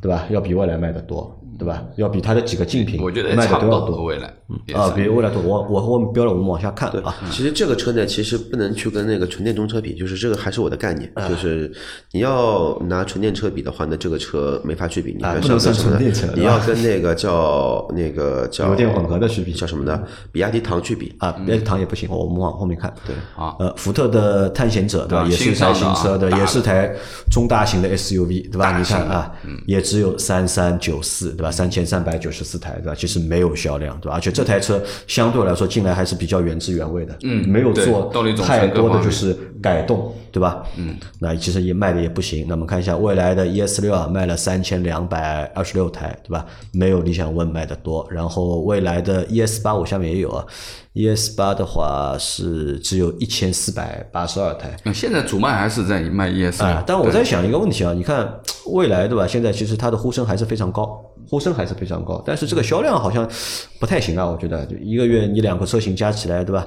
[0.02, 0.26] 对吧？
[0.30, 1.84] 要比未来卖的多，对吧？
[1.96, 4.04] 要比它的几个竞品我觉得也卖的差不多都要多。
[4.06, 4.28] 未来
[4.74, 7.16] 啊，是比未来多，我我我们标了，我们往下看啊。
[7.30, 11.70] 其实这个车呢，其实不能去跟那个纯电动车比，就是这个还是我的概念，啊就是
[12.12, 16.28] 你要拿纯电车比的话，呢这个车没法去比，你不能算要跟什么呢纯电车？
[16.36, 20.02] 你要跟那个叫那个叫油电混合的去比叫什么呢？
[20.32, 21.14] 比亚迪唐去比。
[21.20, 22.94] 啊，比亚迪唐也不行，我们往后面看。
[23.06, 26.94] 对啊呃，福特的探险者对吧，啊也是一台新车，对，也是台
[27.32, 28.78] 中大型的 SUV 对吧？
[28.78, 29.32] 你看啊，
[29.66, 31.52] 也只有三三九四对吧？
[31.52, 32.96] 三千三百九十四台对吧？
[32.96, 34.16] 其实没有销量对吧？
[34.16, 38.12] 而且这台车相对来说进来还是比较原汁原味的，嗯没有做
[38.46, 40.64] 太多的就是改动对吧？
[40.76, 42.46] 嗯，那其实也卖的也不行。
[42.48, 46.46] 那我们看一下未来的 ES 六啊，卖了三千两百二十六台对吧？
[46.72, 48.06] 没有理想 ONE 卖的多。
[48.12, 50.46] 然后未来的 ES 八我下面也有啊。
[50.94, 58.28] ES 八的话是只有一千四百八十二台，那现在主卖还是在卖 ES 啊，，但我在想一个问题啊，你看
[58.72, 59.28] 未来对吧？
[59.28, 63.30] 现在其实它的呼声还是非常高，呼声还是非常高，但是这个销量好像
[63.80, 66.66] 不太行啊，我觉得就一个月你两个车型加起来对吧，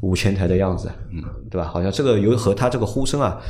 [0.00, 1.68] 五千台的样子，嗯，对吧？
[1.68, 3.40] 好像这个有和它这个呼声啊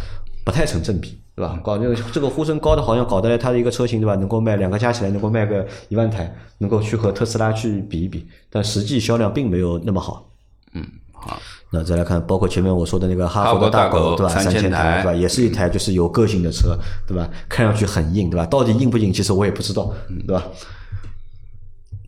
[0.44, 1.58] 不太成正比，对吧？
[1.64, 10.30] 搞这个这个呼声高的，好像搞得来它的一个车型对吧，能够卖两个加起来能够卖个一万台，能够去和特斯拉去比一比，但实际销量并没有那么好。
[10.74, 11.40] 嗯好，
[11.74, 15.12] 那再来看，包括前面我说的那个哈佛的大狗对吧？3000千台对吧？
[15.12, 17.28] 也是一台就是有个性的车，对吧？
[17.48, 18.46] 看上去很硬，对吧？
[18.46, 19.92] 到底硬不硬，其实我也不知道，
[20.26, 20.44] 对吧？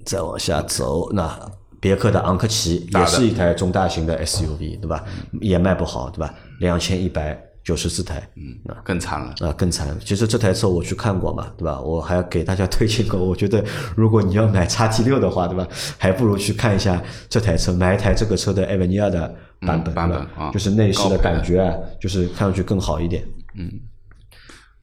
[0.04, 1.28] 再往下走，那
[1.80, 5.04] 别克的昂科旗也是一台中大型的 SUV，对吧？
[5.40, 6.32] 也卖不好，对吧？
[6.60, 9.34] 两千一百九十四台，嗯，那更惨了。
[9.40, 9.88] 啊，更惨。
[10.04, 11.80] 其实这台车我去看过嘛，对吧？
[11.80, 13.18] 我还给大家推荐过。
[13.28, 13.62] 我觉得
[13.96, 15.66] 如果你要买叉 T 六的话，对吧？
[15.98, 23.26] 还不如去看一下这台车，买一台这个车的艾维尼亚的版本，嗯版本啊就是内饰的感觉啊，就是看上去更好一点。
[23.58, 23.68] 嗯，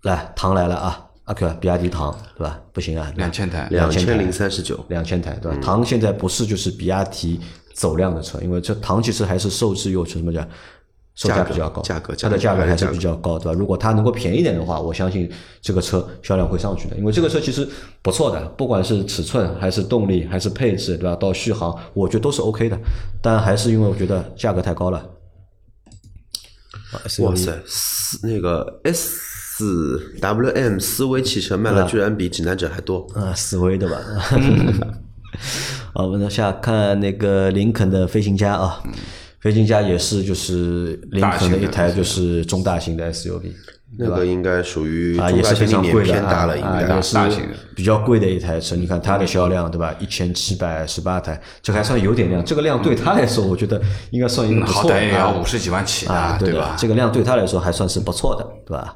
[0.01, 2.59] 来，唐来了啊，阿 Q，比亚迪唐，对吧？
[2.73, 5.57] 不行啊，两千台两千千零三十九，两千台，对吧？
[5.61, 7.39] 唐现在不是就是比亚迪
[7.73, 10.45] 走量的车，因为这唐其实还是受制于什么讲，
[11.15, 13.53] 售价价格比较高，价格它的价格还是比较高，对吧？
[13.57, 15.29] 如果它能够便宜点的话，我相信
[15.61, 17.67] 这个车销量会上去的，因为这个车其实
[18.01, 21.15] 不错的，不管是尺寸还是动力还是配置，对吧？
[21.15, 22.77] 到续航，我觉得都是 OK 的，
[23.21, 24.97] 但还是因为我觉得价格太高了。
[26.91, 29.17] 啊哇塞，四那个 S
[30.19, 33.97] W M 思威汽车卖了居然比指南者还多，啊，思威的吧。
[35.93, 38.81] 好，我们往下看那个林肯的飞行家啊，
[39.43, 43.51] 飞行家也是就是林肯的一台就是中大型的 SUV，
[43.99, 47.41] 那个应该属于啊，也是非常贵的啊，偏大了，应啊，该也是大型
[47.75, 48.73] 比较贵的一台车。
[48.73, 49.93] 你看它的销量对吧？
[49.99, 52.41] 一千七百十八台，这还算有点量。
[52.45, 56.77] 这个量对他来说，我觉得应该算一个不错的好歹也要啊五十几万起啊，对，吧？
[56.79, 58.95] 这个量对他来说还算是不错的，对吧？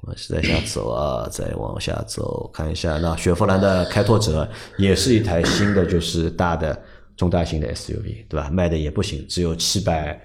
[0.00, 6.76] 我是在下走啊， 再往下走，看一下那雪佛兰的开拓者也是一台新的，就是大的
[7.22, 8.50] 中大型的 SUV，对吧？
[8.50, 10.20] 卖的也不行，只有七百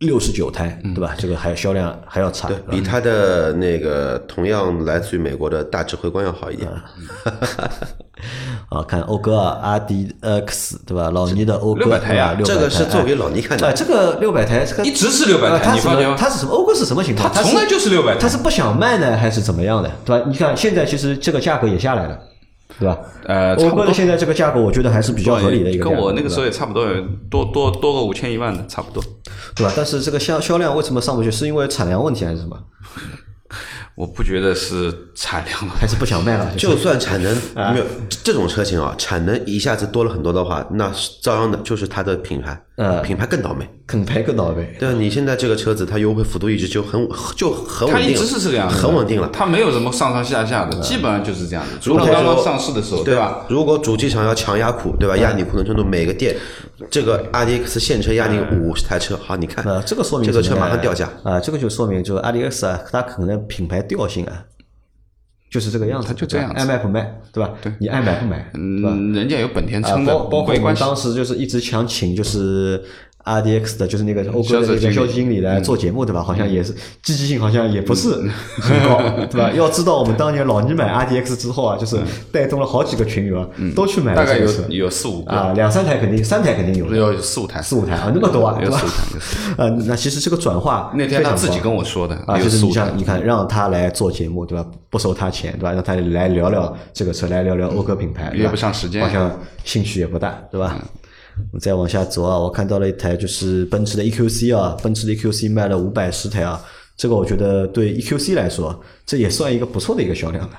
[0.00, 1.14] 六十九台，对吧？
[1.16, 6.70] 这个还销量还要差，对比它的那个同样来自于美国的大指挥官要好一点。
[8.68, 11.08] 啊， 看讴歌啊阿迪 X 对吧？
[11.10, 16.16] 老倪的讴歌600台呀对吧这个是做给老倪看哎，的，这个六百台，这个一直是六百台你发觉吗么？
[16.18, 16.52] 它是什么？
[16.52, 17.32] 讴歌是什么情况？
[17.32, 19.90] 是它从来就是六百台它是不想卖呢，还是怎么样的？
[20.04, 20.26] 对吧？
[20.28, 22.20] 你看现在其实这个价格也下来了，
[22.78, 22.98] 对吧？
[23.24, 26.84] 呃，差不多讴歌的现在这个价格，我觉得还是比较合理的一个跟我那个时候也差不多，
[27.30, 29.02] 多多多个五千一万的，差不多。
[29.54, 29.72] 对吧？
[29.76, 31.30] 但是这个销销量为什么上不去？
[31.30, 32.58] 是因为产量问题还是什么？
[33.96, 36.54] 我不觉得是产量了，还是不想卖了？
[36.56, 37.34] 就算产能
[37.72, 37.84] 没有
[38.22, 43.66] 这种车型啊，产能一下子多了很多的话，那照样的就是它的品牌，呃品牌更倒霉。
[43.88, 44.76] 品牌更倒霉。
[44.80, 49.30] 对，你现在这个车子它优惠幅度一直就很就很稳定，它一直是这个样子，很稳定了。
[49.32, 51.70] 它没有什么上上下下的，基本上就是这样子。
[51.80, 53.46] 除了如果说刚刚上市的时候，对吧？？
[53.48, 55.16] 如果主机厂要强压库，对吧？
[55.16, 56.36] 压你库存程度，每个店
[56.90, 61.08] 这个 RDX 现车压你五十台车，好，你看，呃，这个说明这个车马上掉价。
[61.22, 64.44] 啊，这个就说明就是阿迪 X 啊，它可能品牌调性啊，
[65.50, 67.54] 就是这个样子，它就这样子爱卖不卖，对吧？
[67.62, 68.90] 对，你爱买不买，对吧？
[68.92, 70.74] 嗯，人家有本田啊，撑的，包包括我们。
[70.76, 72.84] 当时就是一直想请就是
[73.26, 76.22] R D X 的，就是那个讴歌的那个销售经理来做节目，对吧？
[76.22, 76.72] 好像也是
[77.02, 78.10] 积极性好像也不是
[78.60, 79.50] 很高， 对吧？
[79.50, 81.98] 要知道我们当年老倪买 R D X 之后啊，就是
[82.30, 84.72] 带动了好几个群友啊，都去买大概有了这个车。
[84.72, 88.80] 有四五啊，两三台肯定，三台肯定有的，有四五台，四五台啊，那么多啊，对吧？
[89.58, 94.64] 呃，那其实这个转化那天他自己跟我说的，啊，就是你像你看，让他来做节目，对吧？
[94.88, 95.72] 不收他钱，对吧？
[95.72, 99.02] 让他来聊聊这个车，来聊聊讴歌品牌，约不上时间。
[99.02, 100.78] 好像兴趣也不大，对吧？
[101.52, 106.64] 我再往下走啊，我看到了一台就是奔驰的 EQC 啊，奔驰的 EQC 卖了五百十台啊，
[106.96, 110.58] 这个我觉得对 EQC 来说，这也算一个不错的一个销量了，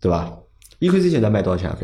[0.00, 0.32] 对吧
[0.80, 1.78] ？EQC 现在卖多少钱啊？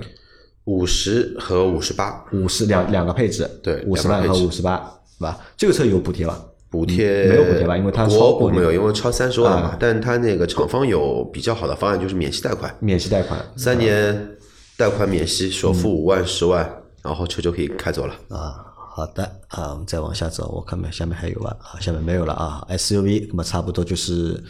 [0.65, 4.77] 五十和五十八五十两两个配置，对五十万和五十八，
[5.17, 5.41] 是吧？
[5.57, 6.45] 这个车有补贴吧？
[6.71, 9.77] 补贴没有补贴吧因为它超过没有，因为超三十万嘛啊。
[9.81, 14.37] 但它那个厂方有比较好的方案，就是免息贷款，免息贷款，三年
[14.77, 18.15] 贷款免息，首付五万、十万，然后车就可以开走了。
[18.29, 24.43] 啊，好的啊，我们再往下走，我看看下面还有吧啊，下面没有了啊，SUV，那么差不多就是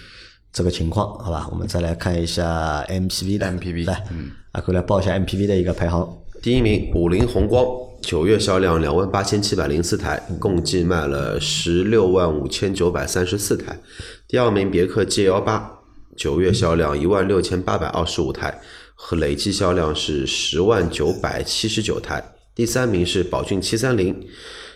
[0.53, 1.49] 这个情况，好吧？
[1.51, 7.65] 我们再来看一下 MPV 的 MPV 来，嗯，阿坤来报一下 MPV 的一个排行，第一名五菱宏光，
[8.01, 13.79] 九月销量两万八千七百零四台，共计卖了十六万五千九百三十四台。
[14.27, 15.81] 第二名别克 G 幺八，
[16.17, 18.61] 九月销量一万六千八百二十五台，
[18.95, 22.25] 和累计销量是十万九百七十九台。
[22.59, 24.21] 第三名是宝骏七三零，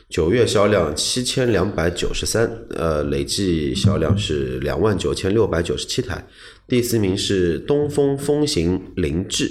[0.09, 6.25] 九月销量七千两百九十三，呃，累计销量是两万九千六百九十七台。
[6.69, 9.51] 第四名是东风风行凌志，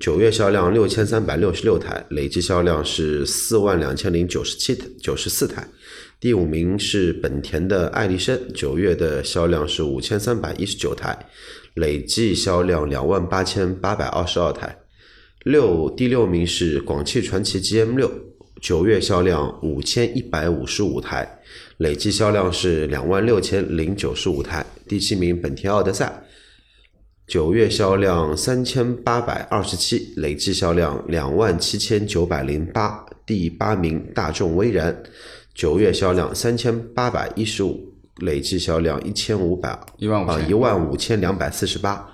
[0.00, 5.68] 九月销量六千三百六十六台，累计销量是四万两千零九十七台九十四台。
[6.18, 11.16] 第五名是本田的艾力绅，九月的销量是五千三百一十九台，
[11.74, 14.80] 累计销量两万八千八百二十二台。
[15.44, 18.10] 六第六名是广汽传祺 GM 六，
[18.62, 21.38] 九月销量五千一百五十五台，
[21.76, 24.64] 累计销量是两万六千零九十五台。
[24.88, 26.24] 第七名本田奥德赛，
[27.26, 33.04] 九月销量三千八百二十七，累计销量两万七千九百零八。
[33.26, 35.02] 第八名大众威然，
[35.54, 37.92] 九月销量三千八百一十五，
[38.22, 42.13] 累计销量一千五百啊一万五千一万五千两百四十八。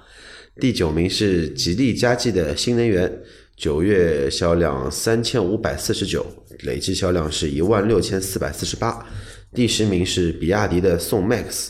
[0.61, 3.11] 第九名是吉利嘉际的新能源，
[3.57, 6.25] 九月销量三千五百四十九，
[6.65, 9.07] 累计销量是一万六千四百四十八。
[9.55, 11.69] 第十名是比亚迪的宋 MAX，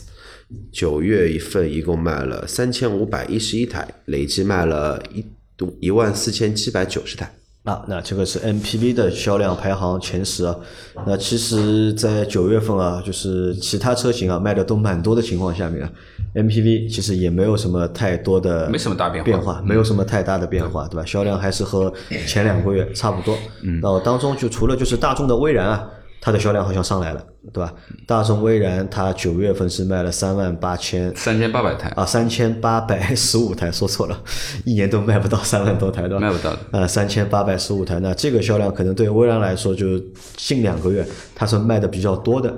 [0.73, 5.25] 九月一份一共卖了三千五百一十一台，累计卖了一
[5.79, 7.33] 一万四千七百九十台。
[7.63, 10.55] 啊，那这个是 MPV 的销量排行前十啊。
[11.05, 15.91] 那其实，在九月份啊，就是其他车型啊卖的都蛮多的情况下面啊
[16.33, 21.05] ，MPV 其实也没有什么太多的没什么大变化变化，没有什么太大的变化，对吧？
[21.05, 21.93] 销量还是和
[22.25, 23.37] 前两个月差不多。
[23.61, 25.87] 嗯，那当中就除了就是大众的威然啊。
[26.23, 27.73] 它的销量好像上来了，对吧？
[28.05, 34.21] 大众威然它九月份是卖了三万八千三千八百台，啊，三千八百十五台，说错了，
[34.63, 36.19] 一年都卖不到三万多台，对吧？
[36.19, 39.99] 卖不到的呃，三千八百十五台，那这个销量可能对威然来说，就
[40.37, 41.03] 近两个月
[41.33, 42.55] 它是卖的比较多的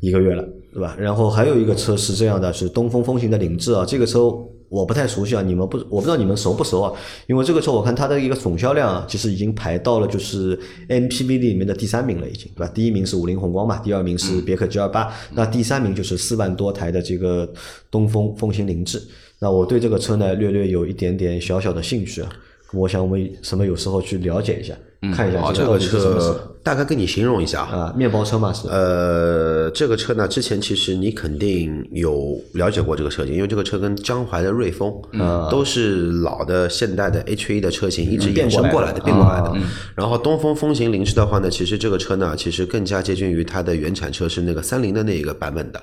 [0.00, 0.94] 一个月了，对吧？
[0.98, 4.30] 然后还有一个车是这样的，是东风风行的凌志啊，这个车
[4.72, 6.90] 我不太熟悉啊，你们不，我不知道你们熟不熟啊？
[7.26, 10.58] 因为这个车我看它的一个总销量啊，其实已经排到了就是
[10.88, 12.72] MPV 里面的第三名了，已经，对吧？
[12.74, 17.46] 第一名是五菱宏光嘛，第二名是别克 G 二八，那第三名就是四万多台的这个
[17.90, 18.98] 东风风行凌志。
[19.38, 22.32] 那我对这个车呢，略略有一点点小小的兴趣啊。
[22.72, 24.74] 我想我们什么有时候去了解一下，
[25.14, 27.62] 看一下好这个车车大概跟你形容一下。
[27.62, 27.76] 啊。
[27.76, 27.94] 啊？
[27.96, 35.48] 面包车嘛是，呃，这个车呢，之前其实你肯定有了解过这个车型，因为这个车跟江淮的瑞风，嗯。
[35.50, 39.48] 都是老的现代的 H 1的车型，一直衍生过来的，变过来的。
[39.48, 39.56] 啊。
[39.94, 45.82] 然后东风风行凌志的话呢，其实这个车呢，其实更加接近于它的原产车是那个三菱的那一个版本的，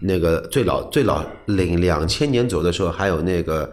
[0.00, 3.70] 那个最老最老零两千年左右的时候，还有那个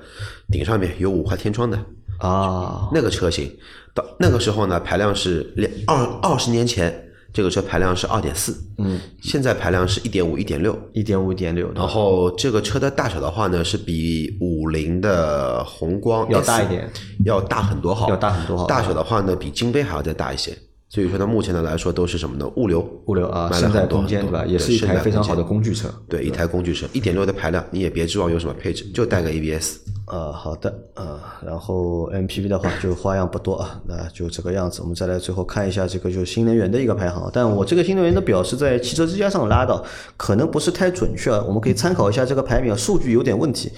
[0.52, 1.80] 顶上面有五块天窗的，
[2.18, 3.52] 啊，那个车型，
[3.94, 7.04] 到那个时候呢，排量是两二二十年前
[7.34, 10.78] 这个车排量是二点四，嗯，现在排量是一点五、一点六。
[10.94, 16.90] 一点五、一点六，然后这个车的大小的话呢，是比五菱的宏光要大一点，
[17.26, 18.66] 要大很多号，要大很多号。
[18.66, 20.58] 大小的话呢，比金杯还要再大一些。
[20.90, 22.50] 所以说它目前的来说都是什么呢？
[22.56, 24.46] 物流，物流啊，现在卖了很多空间对吧？
[24.46, 25.90] 也是一台非常好的工具车。
[26.08, 29.80] 对，一台工具车，一点六的排量，你也别指望有什么配置，就带个 ABS。
[30.08, 34.82] 呃，好的，呃，然后 MPV 的话就花样不多啊，那就这个样子。
[34.82, 39.84] 我们再来最后看一下这个就是新能源的一个排行，但我这个新能源的表是在汽车之家上拉的，
[40.16, 43.70] 可能不是太准确啊，我们可以参考一下这个排名啊，数据有点问题。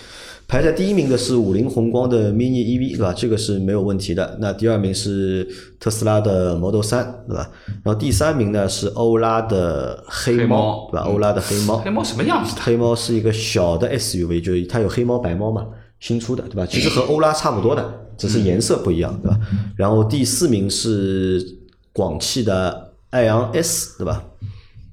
[0.49, 3.13] 排在第一名的是五菱宏光的 mini EV，对吧？
[3.13, 4.35] 这个是没有问题的。
[4.41, 5.47] 那第二名是
[5.79, 7.47] 特斯拉的 Model 三，对吧？
[7.83, 11.03] 然后第三名呢是欧拉的黑黑猫猫，对吧？
[11.07, 12.61] 欧拉的黑猫，黑猫什么样子的？
[12.63, 15.67] 黑猫是一个小的 SUV，就是它有黑猫、白猫嘛，
[15.99, 16.65] 新出的，对吧？
[16.65, 17.87] 其实和欧拉差不多的，
[18.17, 19.39] 只是颜色不一样，对吧？
[19.75, 21.45] 然后第四名是
[21.93, 24.23] 广汽的爱昂 S，对吧？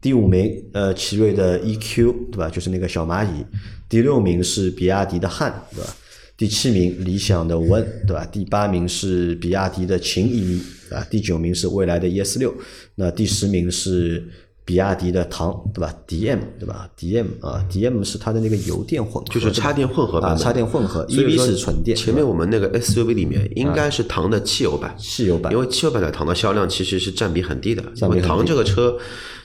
[0.06, 2.48] 第五名，呃，奇瑞的 EQ，对吧？
[2.48, 3.44] 就是那个小蚂蚁。
[3.88, 5.96] 第六名是比亚迪的汉，对吧？
[6.36, 8.24] 第七名理想的 ONE，对吧？
[8.26, 11.04] 第八名是比亚迪的秦 E，啊？
[11.10, 12.54] 第九名是未来的 ES 六，
[12.94, 14.24] 那第十名是
[14.66, 27.82] 比亚迪的唐，对吧？DM，对吧？DM 啊，DM 是它的那个油电混合，就是插电混合版啊，插电混合，EV 是纯电，前面我们那个 SUV 里面应该是唐的汽油版，汽油版因为汽油版的唐的销量其实是占比很低的。
[27.94, 28.98] 占比很低因为唐这个车，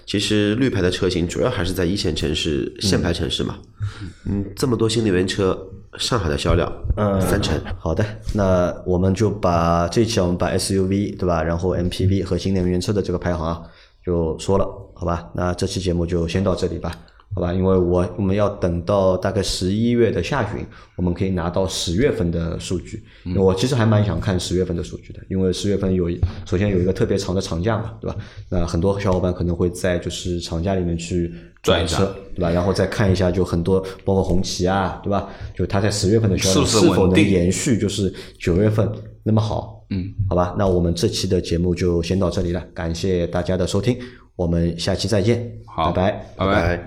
[0.08, 3.60] 其实绿牌的车型主要还是在一线城市、限牌城市嘛。
[4.26, 5.56] 嗯，这么多新能源车，
[6.00, 6.68] 上海的销量
[6.98, 7.56] 嗯，三成。
[7.80, 8.04] 好的，
[8.34, 13.62] 那我们就把这一期我们把 SUV 对吧，然后 MPV 和新能源车的这个排行啊，
[14.04, 14.66] 就说了，
[15.02, 15.28] 好吧？
[15.34, 16.96] 那这期节目就先到这里吧，
[17.34, 17.52] 好吧？
[17.52, 20.64] 因为我我们要等到大概十一月的下旬，
[20.96, 23.04] 我们可以拿到十月份的数据。
[23.26, 28.16] 因为我其实还蛮想看十月份的数据的，因为十月份有一首先有一个特别长的长假嘛，对吧？
[28.48, 31.34] 那很多小伙伴可能会在就是长假里面去
[31.64, 31.88] 转一
[32.36, 32.52] 对吧？
[32.52, 35.28] 然后再看一下，就很多包括红旗啊，对吧？
[35.56, 38.88] 就它在十月份的销量是否能延续，就是九月份
[39.24, 39.84] 那么好？
[39.90, 43.98] 嗯，好吧，那我们这期的节目就先到这里了，感谢大家的收听，
[44.42, 46.26] 我们下期再见，好拜拜。
[46.36, 46.84] 拜拜拜。